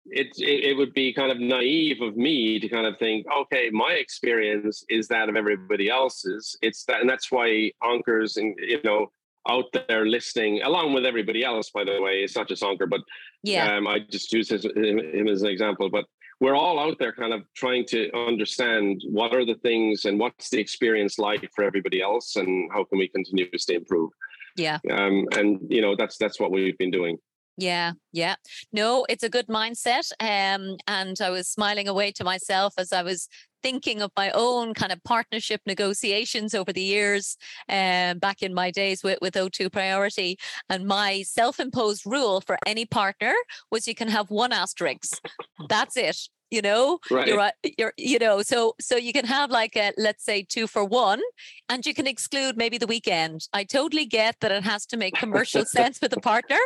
[0.08, 3.70] it, it, it would be kind of naive of me to kind of think, okay,
[3.72, 6.58] my experience is that of everybody else's.
[6.64, 9.12] It's that, and that's why Ankur's and you know
[9.48, 12.24] out there listening, along with everybody else, by the way.
[12.24, 13.02] It's not just Ankur, but
[13.44, 15.90] yeah, um, I just use his, him as an example.
[15.90, 16.06] But
[16.40, 20.50] we're all out there kind of trying to understand what are the things and what's
[20.50, 24.12] the experience like for everybody else and how can we continuously improve.
[24.56, 24.80] Yeah.
[24.90, 27.18] Um, and you know, that's that's what we've been doing.
[27.58, 28.36] Yeah, yeah.
[28.72, 30.12] No, it's a good mindset.
[30.22, 33.28] Um, and I was smiling away to myself as I was
[33.62, 37.38] thinking of my own kind of partnership negotiations over the years
[37.70, 40.38] um, back in my days with, with O2 Priority.
[40.70, 43.34] And my self imposed rule for any partner
[43.72, 45.20] was you can have one asterisk.
[45.68, 47.28] That's it you know right.
[47.28, 50.84] you're you're you know so so you can have like a let's say two for
[50.84, 51.22] one
[51.70, 55.14] and you can exclude maybe the weekend i totally get that it has to make
[55.16, 56.58] commercial sense for the partner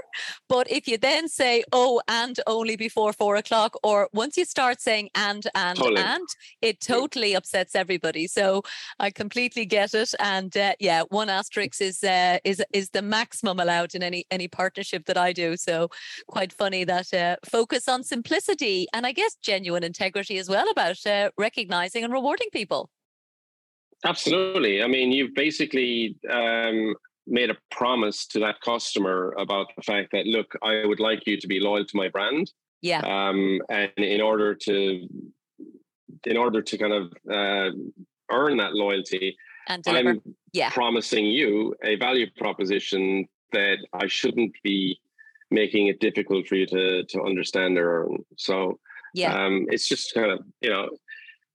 [0.47, 4.81] but if you then say oh and only before four o'clock or once you start
[4.81, 6.01] saying and and totally.
[6.01, 6.27] and
[6.61, 8.61] it totally upsets everybody so
[8.99, 13.59] i completely get it and uh, yeah one asterisk is uh, is is the maximum
[13.59, 15.89] allowed in any any partnership that i do so
[16.27, 20.69] quite funny that uh, focus on simplicity and i guess genuine genuine integrity as well
[20.69, 22.89] about uh, recognizing and rewarding people.
[24.05, 24.83] Absolutely.
[24.83, 30.25] I mean, you've basically um, made a promise to that customer about the fact that,
[30.25, 32.51] look, I would like you to be loyal to my brand.
[32.81, 32.99] Yeah.
[32.99, 35.07] Um, and in order to,
[36.25, 37.71] in order to kind of uh,
[38.31, 39.35] earn that loyalty,
[39.69, 40.09] and deliver.
[40.09, 40.69] I'm yeah.
[40.69, 44.99] promising you a value proposition that I shouldn't be
[45.49, 48.25] making it difficult for you to to understand or earn.
[48.37, 48.79] So
[49.13, 49.45] yeah.
[49.45, 50.89] Um, it's just kind of, you know,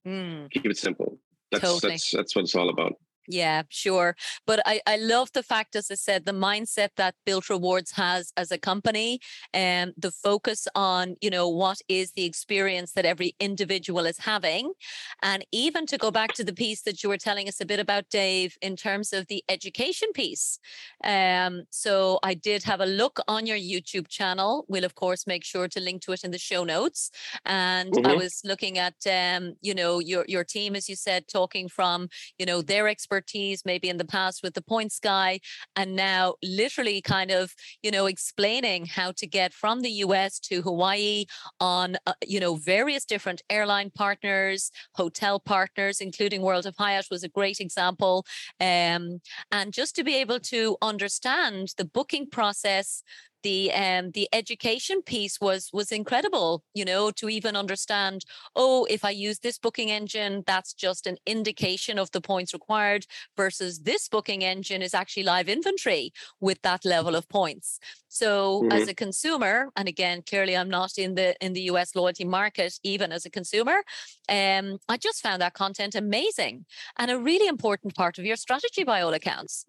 [0.07, 0.49] mm.
[0.51, 1.19] keep it simple.
[1.51, 1.91] That's, totally.
[1.91, 2.93] that's, that's what it's all about.
[3.31, 4.15] Yeah, sure.
[4.47, 8.33] But I, I love the fact, as I said, the mindset that Bilt Rewards has
[8.35, 9.19] as a company
[9.53, 14.73] and the focus on, you know, what is the experience that every individual is having.
[15.21, 17.79] And even to go back to the piece that you were telling us a bit
[17.79, 20.57] about, Dave, in terms of the education piece.
[21.03, 24.65] Um, so I did have a look on your YouTube channel.
[24.67, 27.11] We'll, of course, make sure to link to it in the show notes.
[27.45, 28.07] And mm-hmm.
[28.07, 32.09] I was looking at, um, you know, your, your team, as you said, talking from,
[32.39, 35.39] you know, their expertise expertise maybe in the past with the Points Guy
[35.75, 37.53] and now literally kind of
[37.83, 41.25] you know explaining how to get from the US to Hawaii
[41.59, 47.23] on uh, you know various different airline partners hotel partners including World of Hyatt was
[47.23, 48.25] a great example
[48.59, 49.19] um,
[49.51, 53.03] and just to be able to understand the booking process
[53.43, 58.25] the um the education piece was was incredible you know to even understand
[58.55, 63.05] oh if i use this booking engine that's just an indication of the points required
[63.37, 68.71] versus this booking engine is actually live inventory with that level of points so mm-hmm.
[68.71, 72.79] as a consumer and again clearly i'm not in the in the us loyalty market
[72.83, 73.81] even as a consumer
[74.29, 76.65] um i just found that content amazing
[76.97, 79.65] and a really important part of your strategy by all accounts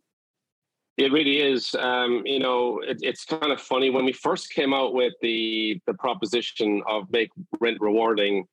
[1.00, 1.74] It really is.
[1.76, 5.80] Um, you know, it, it's kind of funny when we first came out with the
[5.86, 8.44] the proposition of make rent rewarding.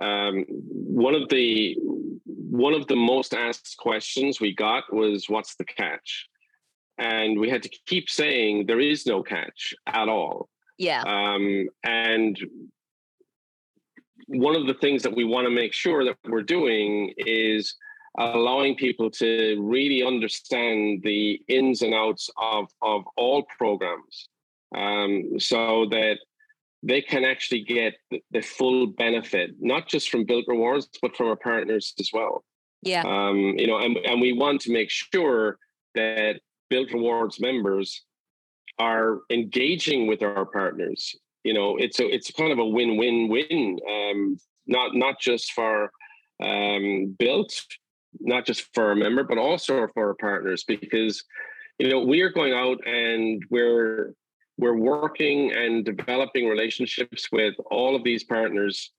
[0.00, 1.78] Um, one of the
[2.26, 6.28] one of the most asked questions we got was, "What's the catch?"
[6.98, 10.50] And we had to keep saying there is no catch at all.
[10.76, 11.02] Yeah.
[11.06, 12.38] Um, and
[14.26, 17.74] one of the things that we want to make sure that we're doing is
[18.18, 24.28] allowing people to really understand the ins and outs of, of all programs
[24.76, 26.18] um, so that
[26.82, 27.94] they can actually get
[28.30, 32.44] the, full benefit, not just from Bilt Rewards, but from our partners as well.
[32.82, 33.02] Yeah.
[33.06, 35.58] Um, you know, and, and we want to make sure
[35.94, 36.40] that
[36.72, 38.02] Bilt Rewards members
[38.78, 41.14] are engaging with our partners.
[41.44, 43.78] You know, it's a it's kind of a win-win-win.
[43.88, 45.90] Um, not not just for
[46.42, 47.52] um, Bilt
[48.18, 51.22] not just for a member, but also for our partners, because
[51.78, 54.14] you know we are going out and we're
[54.58, 58.92] we're working and developing relationships with all of these partners.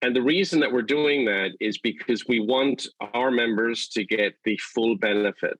[0.00, 4.34] And the reason that we're doing that is because we want our members to get
[4.44, 5.58] the full benefit.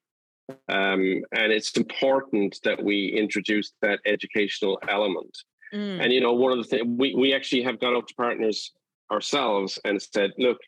[0.69, 5.37] Um, and it's important that we introduce that educational element.
[5.73, 6.03] Mm.
[6.03, 8.73] And you know, one of the things we, we actually have gone out to partners
[9.11, 10.59] ourselves and said, look,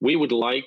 [0.00, 0.66] we would like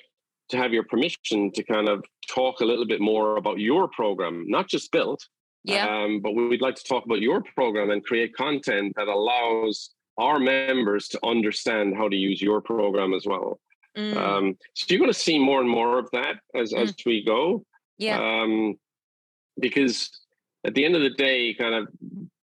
[0.50, 4.44] to have your permission to kind of talk a little bit more about your program,
[4.48, 5.18] not just Bilt,
[5.64, 6.04] yeah.
[6.04, 10.38] Um, but we'd like to talk about your program and create content that allows our
[10.38, 13.60] members to understand how to use your program as well.
[13.96, 14.16] Mm.
[14.16, 16.80] Um, so you're going to see more and more of that as mm.
[16.80, 17.64] as we go.
[17.98, 18.18] Yeah.
[18.18, 18.76] Um,
[19.58, 20.10] because
[20.64, 21.88] at the end of the day, kind of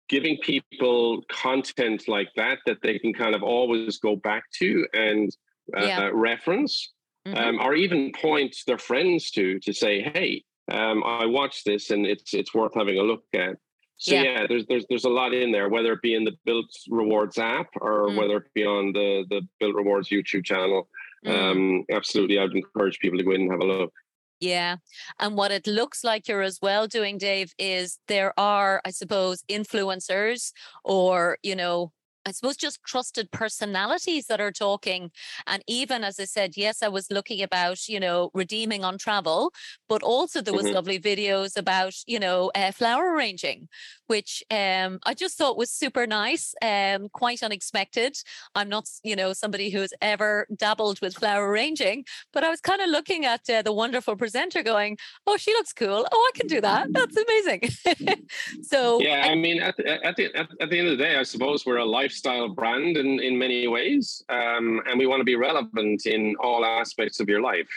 [0.08, 5.36] giving people content like that that they can kind of always go back to and
[5.76, 6.10] uh, yeah.
[6.14, 6.94] reference
[7.28, 7.38] mm-hmm.
[7.38, 12.06] um, or even point their friends to to say, "Hey, um, I watched this and
[12.06, 13.58] it's it's worth having a look at."
[13.98, 14.24] So yeah.
[14.24, 14.46] yeah.
[14.48, 17.68] there's there's there's a lot in there, whether it be in the Bilt Rewards app
[17.80, 18.18] or mm.
[18.18, 20.90] whether it be on the the Bilt Rewards YouTube channel.
[21.26, 21.52] Mm.
[21.52, 23.94] Um, absolutely, I'd encourage people to go in and have a look.
[24.40, 24.78] Yeah.
[25.20, 29.44] And what it looks like you're as well doing, Dave, is there are, I suppose,
[29.50, 30.52] influencers
[30.84, 31.94] or, you know,
[32.26, 35.12] I suppose just trusted personalities that are talking.
[35.46, 39.54] And even as I said, yes, I was looking about, you know, redeeming on travel,
[39.88, 40.76] but also there was mm-hmm.
[40.76, 43.68] lovely videos about, you know, uh, flower arranging,
[44.08, 48.18] which um, I just thought was super nice, um, quite unexpected.
[48.54, 52.82] I'm not, you know, somebody who's ever dabbled with flower arranging, but I was kind
[52.82, 56.08] of looking at uh, the wonderful presenter going, oh, she looks cool.
[56.12, 56.92] Oh, I can do that.
[56.92, 58.26] That's amazing.
[58.64, 61.18] so yeah, I mean, at, the, at, the, at, at the end of the day,
[61.18, 64.24] I suppose we're a lifestyle brand in, in many ways.
[64.30, 67.70] Um, and we want to be relevant in all aspects of your life.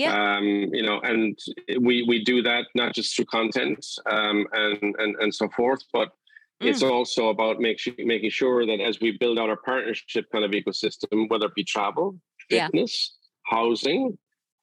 [0.00, 0.36] Yeah.
[0.36, 1.38] Um, you know, and
[1.80, 6.08] we we do that not just through content um, and, and and so forth, but
[6.62, 6.68] mm.
[6.68, 10.52] it's also about make, making sure that as we build out our partnership kind of
[10.52, 13.16] ecosystem, whether it be travel, fitness,
[13.52, 13.56] yeah.
[13.56, 14.18] housing,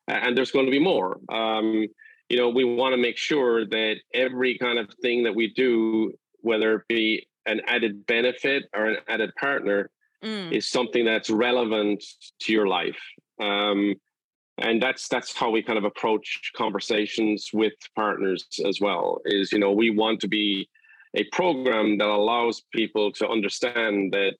[0.07, 1.19] and there's going to be more.
[1.29, 1.87] Um,
[2.29, 6.13] you know, we want to make sure that every kind of thing that we do,
[6.41, 9.89] whether it be an added benefit or an added partner
[10.23, 10.51] mm.
[10.51, 12.03] is something that's relevant
[12.41, 12.99] to your life.
[13.39, 13.95] Um,
[14.59, 19.21] and that's that's how we kind of approach conversations with partners as well.
[19.25, 20.67] Is you know we want to be
[21.15, 24.33] a program that allows people to understand that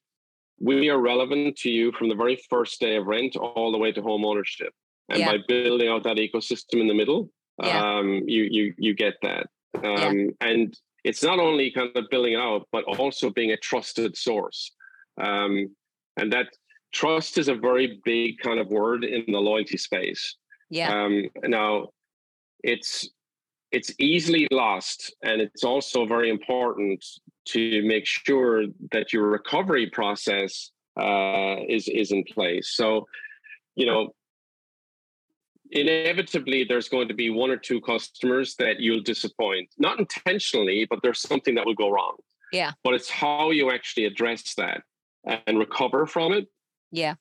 [0.59, 3.91] we are relevant to you from the very first day of rent all the way
[3.91, 4.73] to home ownership.
[5.09, 5.31] And yeah.
[5.31, 7.29] by building out that ecosystem in the middle,
[7.63, 7.97] yeah.
[7.97, 9.47] um, you you you get that.
[9.83, 10.25] Um, yeah.
[10.41, 14.73] And it's not only kind of building it out, but also being a trusted source.
[15.21, 15.75] Um,
[16.17, 16.47] and that
[16.97, 20.35] trust is a very big kind of word in the loyalty space.
[20.69, 20.89] Yeah.
[20.91, 21.89] Um, now,
[22.63, 23.09] it's
[23.71, 27.05] it's easily lost, and it's also very important
[27.49, 32.67] to make sure that your recovery process uh, is is in place.
[32.79, 33.07] So,
[33.75, 34.13] you know,
[35.71, 40.99] inevitably there's going to be one or two customers that you'll disappoint not intentionally but
[41.03, 42.15] there's something that will go wrong
[42.53, 44.81] yeah but it's how you actually address that
[45.45, 46.47] and recover from it
[46.91, 47.15] yeah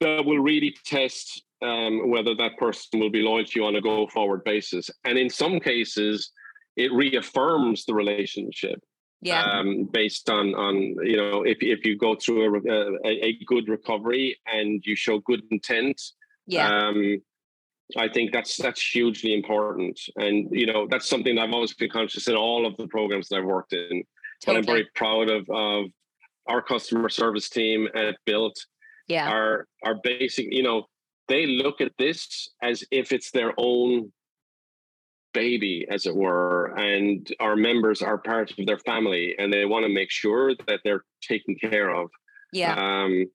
[0.00, 3.80] that will really test um, whether that person will be loyal to you on a
[3.80, 6.30] go forward basis and in some cases
[6.76, 8.80] it reaffirms the relationship
[9.22, 13.38] yeah um, based on on you know if, if you go through a, a, a
[13.46, 16.00] good recovery and you show good intent
[16.46, 17.20] yeah um,
[17.96, 22.26] I think that's that's hugely important, and you know that's something I've always been conscious
[22.26, 24.02] in all of the programs that I've worked in.
[24.42, 24.44] Totally.
[24.44, 25.86] But I'm very proud of of
[26.48, 28.54] our customer service team at Bilt.
[29.08, 30.52] Yeah, are are basic.
[30.52, 30.86] You know,
[31.28, 34.12] they look at this as if it's their own
[35.32, 39.84] baby, as it were, and our members are part of their family, and they want
[39.84, 42.08] to make sure that they're taken care of.
[42.52, 42.74] Yeah.
[42.74, 43.26] Um,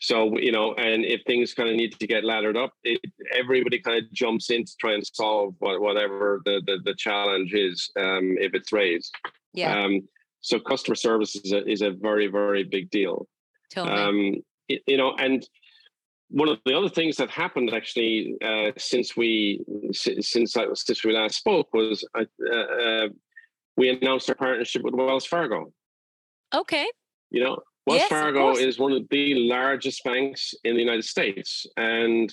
[0.00, 3.00] so you know, and if things kind of need to get laddered up, it,
[3.32, 7.52] everybody kind of jumps in to try and solve what, whatever the, the, the challenge
[7.54, 9.14] is um, if it's raised.
[9.52, 9.78] Yeah.
[9.78, 10.08] Um,
[10.40, 13.26] so customer service is a, is a very very big deal.
[13.72, 14.02] totally.
[14.02, 15.46] Um, you know, and
[16.28, 21.12] one of the other things that happened actually uh, since we since I, since we
[21.12, 23.08] last spoke was uh, uh,
[23.76, 25.72] we announced our partnership with Wells Fargo.
[26.54, 26.86] okay.
[27.30, 31.66] You know, Wells Yes, Fargo is one of the largest banks in the United States,
[31.76, 32.32] and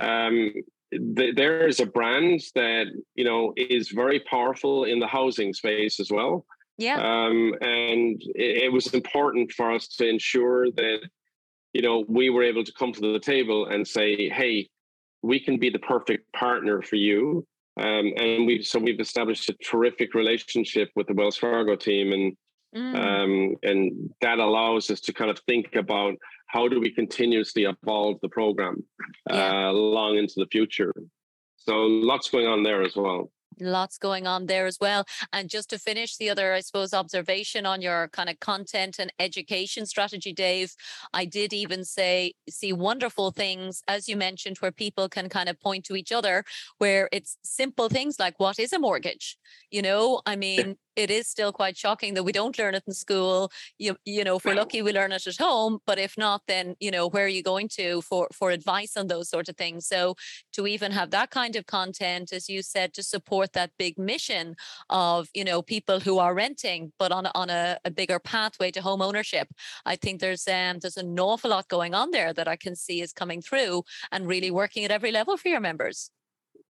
[0.00, 0.52] um,
[0.92, 5.98] th- there is a brand that you know is very powerful in the housing space
[5.98, 6.46] as well.
[6.76, 6.96] Yeah.
[6.96, 10.98] Um, and it, it was important for us to ensure that
[11.74, 14.68] you know we were able to come to the table and say, hey,
[15.22, 17.46] we can be the perfect partner for you.
[17.76, 22.36] Um, and we so we've established a terrific relationship with the Wells Fargo team, and
[22.76, 22.96] Mm.
[22.96, 26.14] um, and that allows us to kind of think about
[26.48, 28.82] how do we continuously evolve the program
[29.30, 29.68] Yeah.
[29.68, 30.92] uh, long into the future.
[31.56, 33.30] So lots going on there as well.
[33.60, 35.04] Lots going on there as well.
[35.32, 39.12] And just to finish the other, I suppose, observation on your kind of content and
[39.18, 40.74] education strategy, Dave,
[41.12, 45.60] I did even say, see wonderful things, as you mentioned, where people can kind of
[45.60, 46.44] point to each other,
[46.78, 49.36] where it's simple things like what is a mortgage?
[49.70, 52.94] You know, I mean, it is still quite shocking that we don't learn it in
[52.94, 53.50] school.
[53.78, 55.78] You, you know, if we're lucky, we learn it at home.
[55.86, 59.08] But if not, then, you know, where are you going to for, for advice on
[59.08, 59.86] those sort of things?
[59.86, 60.14] So
[60.52, 64.54] to even have that kind of content, as you said, to support that big mission
[64.90, 68.82] of, you know, people who are renting, but on, on a, a bigger pathway to
[68.82, 69.48] home ownership.
[69.84, 73.00] I think there's um there's an awful lot going on there that I can see
[73.00, 76.10] is coming through and really working at every level for your members.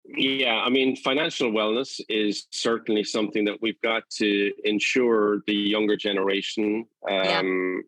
[0.06, 5.96] Yeah, I mean, financial wellness is certainly something that we've got to ensure the younger
[5.96, 7.84] generation um,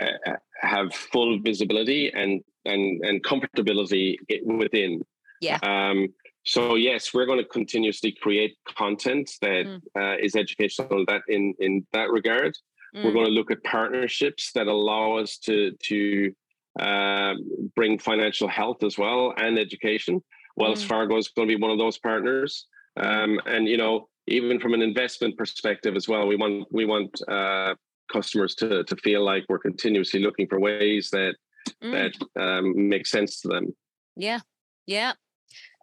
[0.00, 5.02] uh, have full visibility and and and comfortability within.
[5.40, 5.58] Yeah.
[5.62, 6.08] Um,
[6.44, 9.80] so yes, we're going to continuously create content that Mm.
[9.98, 11.04] uh, is educational.
[11.06, 12.52] That in in that regard,
[12.92, 15.98] we're Mm, going to look at partnerships that allow us to to
[16.80, 20.22] um, bring financial health as well and education.
[20.56, 20.88] Wells Mm.
[20.88, 24.74] Fargo is going to be one of those partners, um, and you know, even from
[24.74, 27.74] an investment perspective as well, we want we want uh,
[28.12, 31.34] customers to to feel like we're continuously looking for ways that
[31.82, 31.92] mm.
[31.92, 33.74] that um, make sense to them.
[34.16, 34.40] Yeah,
[34.86, 35.14] yeah.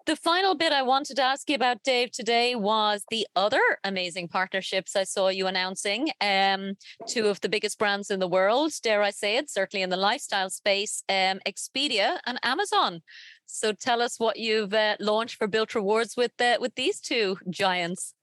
[0.07, 4.29] The final bit I wanted to ask you about, Dave, today was the other amazing
[4.29, 6.09] partnerships I saw you announcing.
[6.19, 6.73] Um,
[7.07, 9.97] two of the biggest brands in the world, dare I say it, certainly in the
[9.97, 13.03] lifestyle space, um, Expedia and Amazon.
[13.51, 17.37] So tell us what you've uh, launched for Bilt Rewards with uh, with these two
[17.49, 18.13] giants.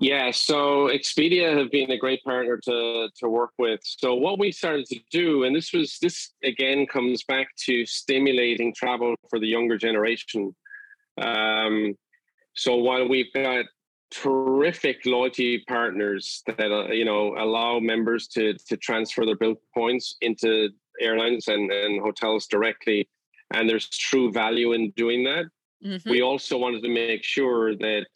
[0.00, 3.80] Yeah, so Expedia have been a great partner to to work with.
[3.82, 8.72] So what we started to do, and this was this again comes back to stimulating
[8.74, 10.54] travel for the younger generation.
[11.20, 11.94] Um,
[12.54, 13.66] so while we've got
[14.10, 20.16] terrific loyalty partners that uh, you know allow members to to transfer their Bilt points
[20.20, 20.70] into
[21.00, 23.08] airlines and, and hotels directly,
[23.52, 25.46] and there's true value in doing that
[25.84, 26.10] Mhm.
[26.10, 28.06] we also wanted to make sure that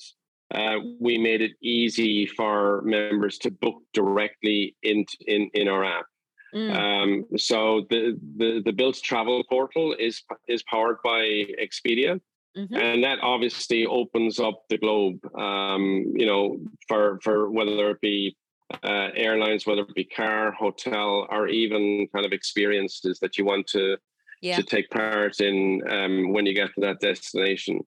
[0.54, 6.06] uh, we made it easy for members to book directly in in, in our app.
[6.54, 11.20] Mm, Um, so the, the the Bilt Travel portal is is powered by
[11.64, 12.20] Expedia,
[12.56, 12.76] mhm.
[12.76, 15.18] and that obviously opens up the globe.
[15.34, 15.82] Um,
[16.20, 18.36] you know, for for whether it be
[18.84, 23.66] uh, airlines, whether it be car, hotel, or even kind of experiences that you want
[23.68, 23.96] to
[24.42, 24.56] Yeah.
[24.56, 27.80] to take part in um, when you get to that destination.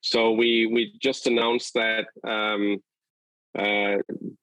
[0.00, 2.78] So we we just announced that um,
[3.58, 3.98] uh,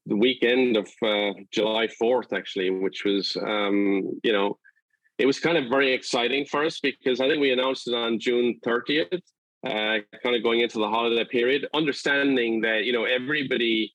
[0.06, 4.58] the weekend of uh, July fourth, actually, which was um, you know
[5.18, 8.20] it was kind of very exciting for us because I think we announced it on
[8.20, 9.22] June thirtieth,
[9.66, 13.93] uh, kind of going into the holiday period, understanding that you know everybody.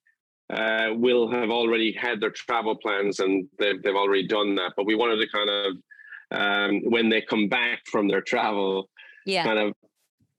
[0.52, 4.72] Uh, will have already had their travel plans and they've, they've already done that.
[4.76, 5.76] But we wanted to kind of
[6.30, 8.88] um, when they come back from their travel,
[9.26, 9.44] Yeah.
[9.44, 9.74] kind of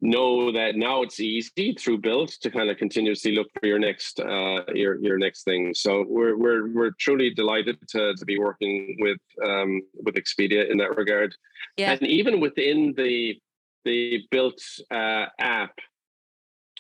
[0.01, 4.19] know that now it's easy through Bilt to kind of continuously look for your next
[4.19, 5.73] uh, your your next thing.
[5.75, 10.77] So we're we're we're truly delighted to to be working with um, with Expedia in
[10.77, 11.35] that regard.
[11.77, 11.91] Yeah.
[11.91, 13.39] And even within the
[13.85, 15.75] the Bilt uh, app,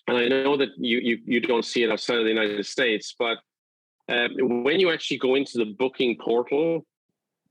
[0.07, 3.13] and I know that you you you don't see it outside of the United States,
[3.17, 3.37] but
[4.09, 6.85] uh, when you actually go into the booking portal,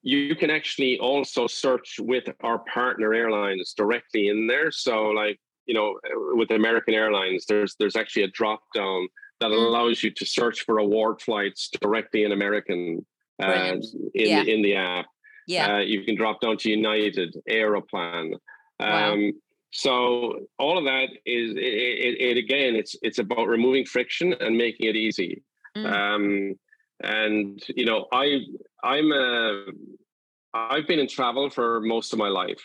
[0.03, 4.70] you can actually also search with our partner airlines directly in there.
[4.70, 5.98] So, like, you know,
[6.32, 9.09] with American Airlines, there's there's actually a drop down
[9.40, 9.66] that mm.
[9.66, 13.05] allows you to search for award flights directly in American
[13.42, 13.82] uh, in
[14.14, 14.44] yeah.
[14.44, 15.07] the, in the app.
[15.46, 18.34] Yeah, uh, you can drop down to United, Aeroplan.
[18.78, 19.12] Wow.
[19.12, 19.32] Um,
[19.72, 22.74] so all of that is it, it, it, again.
[22.74, 25.42] It's it's about removing friction and making it easy.
[25.76, 25.92] Mm.
[25.92, 26.55] Um,
[27.03, 28.40] and you know, I
[28.83, 29.64] I'm a
[30.53, 32.62] I've been in travel for most of my life.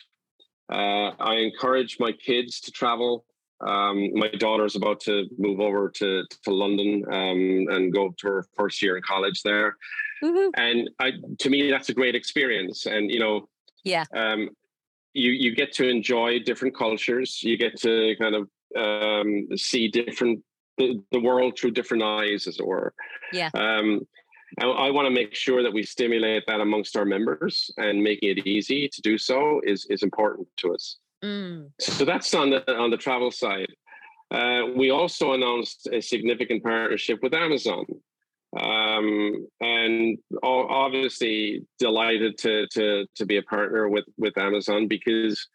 [0.72, 3.26] Uh, I encourage my kids to travel.
[3.66, 8.46] Um, my daughter's about to move over to, to London um, and go to her
[8.58, 9.78] first year in college there.
[10.24, 10.50] Mm-hmm.
[10.56, 12.86] And I, to me, that's a great experience.
[12.86, 13.48] And, you know,
[13.84, 14.50] yeah, um,
[15.14, 17.42] you, you get to enjoy different cultures.
[17.44, 20.44] You get to kind of um, see different,
[20.78, 22.94] the, the world through different eyes, as it were.
[23.32, 23.52] Yeah.
[23.54, 24.08] Um,
[24.60, 28.30] I, I want to make sure that we stimulate that amongst our members and making
[28.30, 30.98] it easy to do so is, is important to us.
[31.24, 31.72] Mm.
[31.80, 33.74] So that's on the on the travel side.
[34.32, 37.86] Uh, we also announced a significant partnership with Amazon,
[38.60, 45.48] um, and obviously delighted to to to be a partner with with Amazon because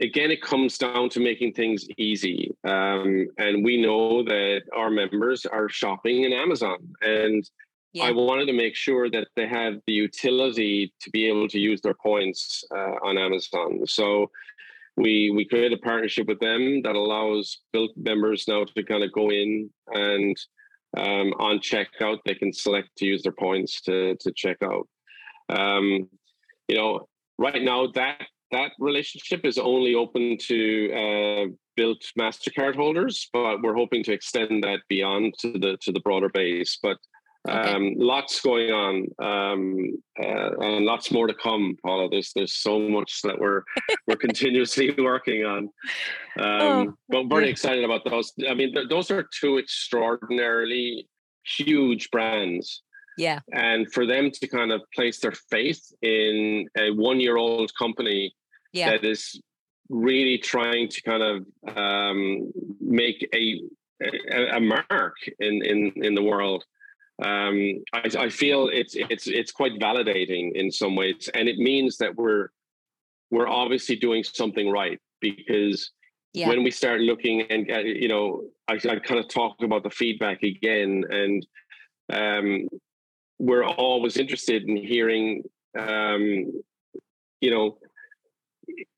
[0.00, 5.46] again it comes down to making things easy um, and we know that our members
[5.46, 7.48] are shopping in amazon and
[7.96, 8.04] yeah.
[8.04, 11.80] I wanted to make sure that they had the utility to be able to use
[11.80, 13.86] their points uh, on Amazon.
[13.86, 14.30] So
[14.96, 19.12] we we created a partnership with them that allows Bilt members now to kind of
[19.12, 20.36] go in and
[20.96, 24.88] um, on checkout they can select to use their points to to check out.
[25.48, 26.08] Um,
[26.68, 31.46] you know, right now that that relationship is only open to uh,
[31.78, 36.28] Bilt Mastercard holders, but we're hoping to extend that beyond to the to the broader
[36.28, 36.78] base.
[36.82, 36.98] But
[37.48, 37.72] Okay.
[37.72, 42.08] Um, lots going on, um, uh, and lots more to come, Paula.
[42.10, 43.62] There's there's so much that we're
[44.06, 45.68] we're continuously working on,
[46.38, 48.32] um, oh, but very excited about those.
[48.48, 51.08] I mean, th- those are two extraordinarily
[51.44, 52.82] huge brands.
[53.16, 58.34] Yeah, and for them to kind of place their faith in a one-year-old company
[58.72, 58.90] yeah.
[58.90, 59.40] that is
[59.88, 63.60] really trying to kind of um, make a,
[64.02, 66.64] a, a mark in in in the world
[67.24, 71.96] um, I, I, feel it's it's it's quite validating in some ways, and it means
[71.96, 72.48] that we're
[73.30, 75.92] we're obviously doing something right because
[76.34, 76.48] yeah.
[76.48, 79.90] when we start looking and uh, you know, I, I kind of talk about the
[79.90, 81.46] feedback again, and
[82.12, 82.68] um,
[83.38, 85.42] we're always interested in hearing,
[85.78, 86.52] um,
[87.40, 87.78] you know,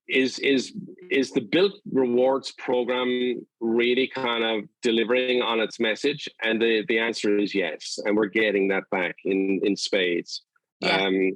[0.09, 0.73] is is
[1.11, 6.29] is the Bilt Rewards program really kind of delivering on its message?
[6.43, 7.99] And the the answer is yes.
[8.05, 10.43] And we're getting that back in in spades.
[10.81, 10.97] Yeah.
[10.97, 11.33] um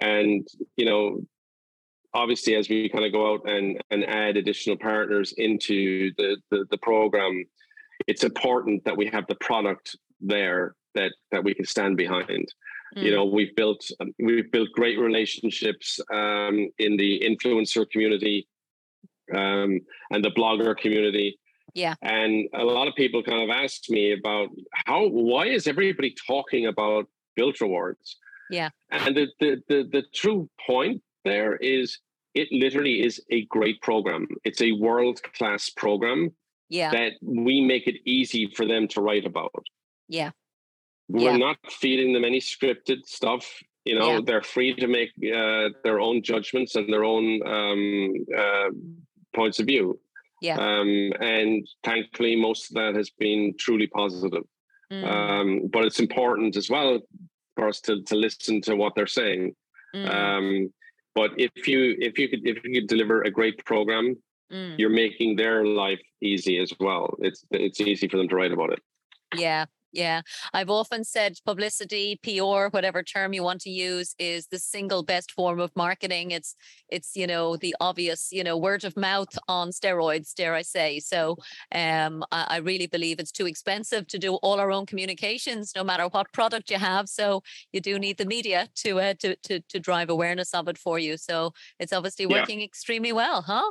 [0.00, 1.20] and you know
[2.14, 6.64] obviously as we kind of go out and and add additional partners into the the,
[6.70, 7.44] the program
[8.06, 12.46] it's important that we have the product there that that we can stand behind
[12.96, 13.02] Mm.
[13.02, 18.48] You know, we've built um, we've built great relationships um, in the influencer community
[19.34, 19.80] um,
[20.10, 21.38] and the blogger community.
[21.74, 21.94] Yeah.
[22.02, 24.48] And a lot of people kind of asked me about
[24.86, 27.06] how why is everybody talking about
[27.38, 28.16] Bilt Rewards?
[28.50, 28.70] Yeah.
[28.90, 31.98] And the the the, the true point there is
[32.34, 34.26] it literally is a great program.
[34.44, 36.30] It's a world class program
[36.68, 36.90] yeah.
[36.90, 39.64] that we make it easy for them to write about.
[40.08, 40.30] Yeah.
[41.10, 41.36] We're yeah.
[41.36, 43.46] not feeding them any scripted stuff.
[43.84, 44.20] You know, yeah.
[44.24, 48.70] they're free to make uh, their own judgments and their own um, uh,
[49.34, 49.98] points of view.
[50.40, 50.56] Yeah.
[50.56, 54.44] Um, and thankfully, most of that has been truly positive.
[54.92, 55.04] Mm.
[55.04, 57.00] Um, but it's important as well
[57.56, 59.54] for us to, to listen to what they're saying.
[59.94, 60.14] Mm.
[60.14, 60.72] Um,
[61.14, 64.16] but if you if you could if you could deliver a great program,
[64.52, 64.78] mm.
[64.78, 67.16] you're making their life easy as well.
[67.20, 68.80] It's it's easy for them to write about it.
[69.36, 70.22] Yeah, yeah.
[70.52, 75.32] I've often said publicity, PR, whatever term you want to use, is the single best
[75.32, 76.30] form of marketing.
[76.30, 76.54] It's
[76.88, 81.00] it's, you know, the obvious, you know, word of mouth on steroids, dare I say.
[81.00, 81.36] So
[81.74, 85.84] um I, I really believe it's too expensive to do all our own communications, no
[85.84, 87.08] matter what product you have.
[87.08, 90.78] So you do need the media to uh, to to to drive awareness of it
[90.78, 91.16] for you.
[91.16, 92.66] So it's obviously working yeah.
[92.66, 93.70] extremely well, huh?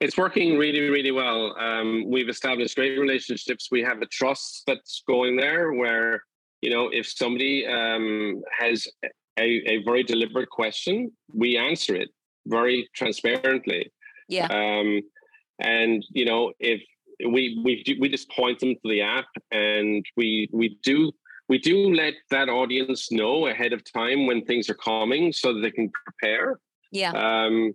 [0.00, 1.54] It's working really, really well.
[1.58, 3.68] Um, we've established great relationships.
[3.70, 6.22] We have a trust that's going there where,
[6.62, 8.88] you know, if somebody um, has
[9.38, 12.08] a, a very deliberate question, we answer it
[12.46, 13.92] very transparently.
[14.28, 14.46] Yeah.
[14.46, 15.02] Um,
[15.60, 16.80] and, you know, if
[17.20, 21.12] we, we, we just point them to the app and we, we do
[21.50, 25.60] we do let that audience know ahead of time when things are coming so that
[25.62, 26.60] they can prepare.
[26.92, 27.10] Yeah.
[27.10, 27.74] Um,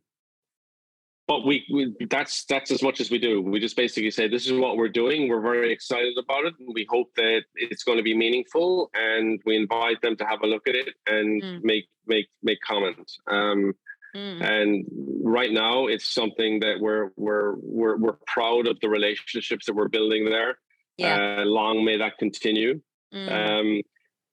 [1.28, 3.42] but we, we, that's that's as much as we do.
[3.42, 5.28] We just basically say this is what we're doing.
[5.28, 8.92] We're very excited about it, and we hope that it's going to be meaningful.
[8.94, 11.64] And we invite them to have a look at it and mm.
[11.64, 13.12] make make make comment.
[13.28, 13.74] Um,
[14.16, 14.44] mm.
[14.44, 14.86] And
[15.24, 19.88] right now, it's something that we're we're we're we're proud of the relationships that we're
[19.88, 20.60] building there.
[20.98, 21.40] Yeah.
[21.40, 22.82] Uh, long may that continue.
[23.14, 23.32] Mm.
[23.32, 23.82] Um,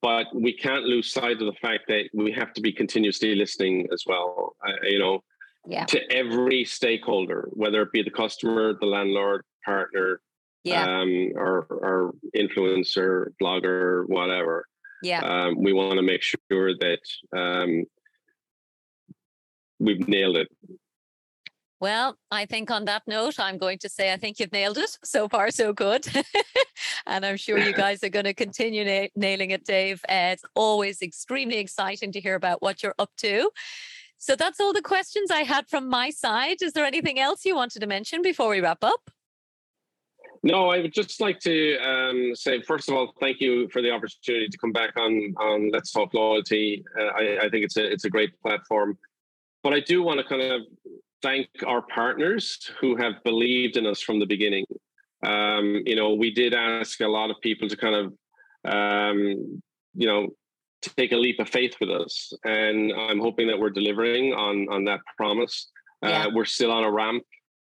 [0.03, 3.87] but we can't lose sight of the fact that we have to be continuously listening
[3.93, 4.57] as well.
[4.67, 5.23] Uh, you know,
[5.67, 5.85] yeah.
[5.87, 10.21] to every stakeholder, whether it be the customer, the landlord, partner,
[10.65, 10.83] yeah.
[10.83, 14.67] um, or, or influencer, blogger, whatever.
[15.03, 15.21] Yeah.
[15.21, 17.01] Um, we want to make sure that
[17.37, 17.85] um,
[19.79, 20.49] we've nailed it.
[21.81, 24.97] Well, I think on that note, I'm going to say I think you've nailed it.
[25.03, 26.07] So far, so good.
[27.07, 30.01] and I'm sure you guys are going to continue na- nailing it, Dave.
[30.09, 33.51] Uh, it's always extremely exciting to hear about what you're up to.
[34.23, 36.63] So that's all the questions I had from my side.
[36.63, 39.11] Is there anything else you wanted to mention before we wrap up?
[40.45, 43.91] No, I would just like to um, say, first of all, thank you for the
[43.91, 46.85] opportunity to come back on on Let's Talk Loyalty.
[46.97, 48.97] Uh, I, I, think it's a it's a great platform,
[49.65, 50.61] but I do want to kind of
[51.21, 54.67] thank our partners who have believed in us from the beginning.
[55.27, 59.61] Um, you know, we did ask a lot of people to kind of, um,
[59.97, 60.29] you know,
[60.91, 64.85] take a leap of faith with us, and I'm hoping that we're delivering on on
[64.85, 65.71] that promise.
[66.05, 66.25] Uh, yeah.
[66.25, 67.23] Uh, we're still on a ramp,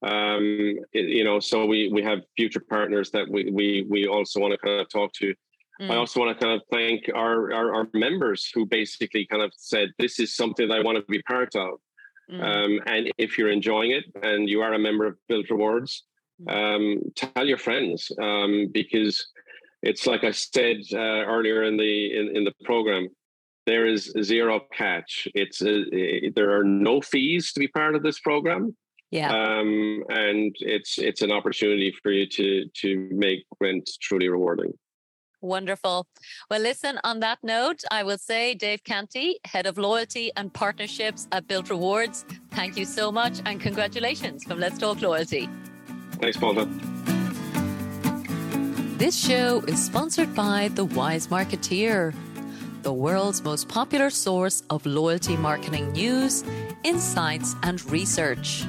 [0.02, 4.52] um, you know, so we we have future partners that we we we also want
[4.52, 5.34] to kind of talk to.
[5.80, 5.90] Mm.
[5.90, 9.52] I also want to kind of thank our, our, our members who basically kind of
[9.56, 11.78] said this is something that I want to be part of.
[12.30, 12.42] Mm.
[12.42, 16.04] Um, and if you're enjoying it and you are a member of Bilt Rewards,
[16.42, 16.52] mm.
[16.52, 19.24] um, tell your friends um, because
[19.82, 23.08] it's like I said uh, earlier in the in, in the program.
[23.66, 25.28] There is zero catch.
[25.34, 28.74] It's a, it, there are no fees to be part of this program.
[29.10, 29.30] Yeah.
[29.30, 34.72] Um, and it's it's an opportunity for you to to make rent truly rewarding.
[35.40, 36.06] Wonderful.
[36.50, 41.28] Well, listen, on that note, I will say Dave Canty, Head of Loyalty and Partnerships
[41.30, 45.48] at Bilt Rewards, thank you so much and congratulations from Let's Talk Loyalty.
[46.20, 46.68] Thanks, Paula.
[48.98, 52.12] This show is sponsored by The Wise Marketer,
[52.82, 56.42] the world's most popular source of loyalty marketing news,
[56.82, 58.64] insights, and research.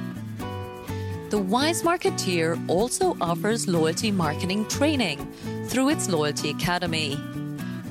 [1.31, 5.17] The Wise Marketer also offers loyalty marketing training
[5.65, 7.15] through its Loyalty Academy,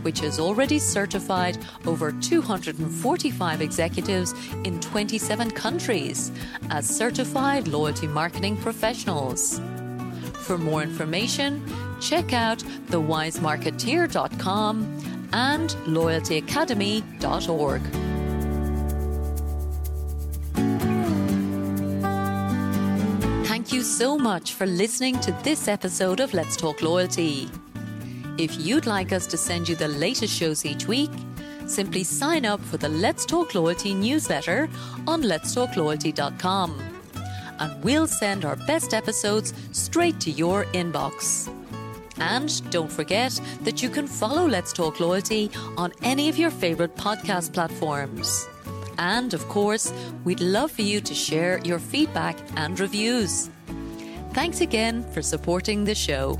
[0.02, 4.32] which has already certified over 245 executives
[4.62, 6.30] in 27 countries
[6.70, 9.60] as certified loyalty marketing professionals.
[10.34, 11.64] For more information,
[12.00, 12.58] check out
[12.90, 17.82] thewisemarketer.com and loyaltyacademy.org.
[23.46, 27.50] Thank you so much for listening to this episode of Let's Talk Loyalty.
[28.38, 31.10] If you'd like us to send you the latest shows each week,
[31.66, 34.70] simply sign up for the Let's Talk Loyalty newsletter
[35.06, 36.88] on letstalkloyalty.com
[37.60, 41.52] and we'll send our best episodes straight to your inbox.
[42.20, 46.96] And don't forget that you can follow Let's Talk Loyalty on any of your favourite
[46.96, 48.46] podcast platforms.
[48.98, 49.92] And of course,
[50.24, 53.50] we'd love for you to share your feedback and reviews.
[54.32, 56.38] Thanks again for supporting the show.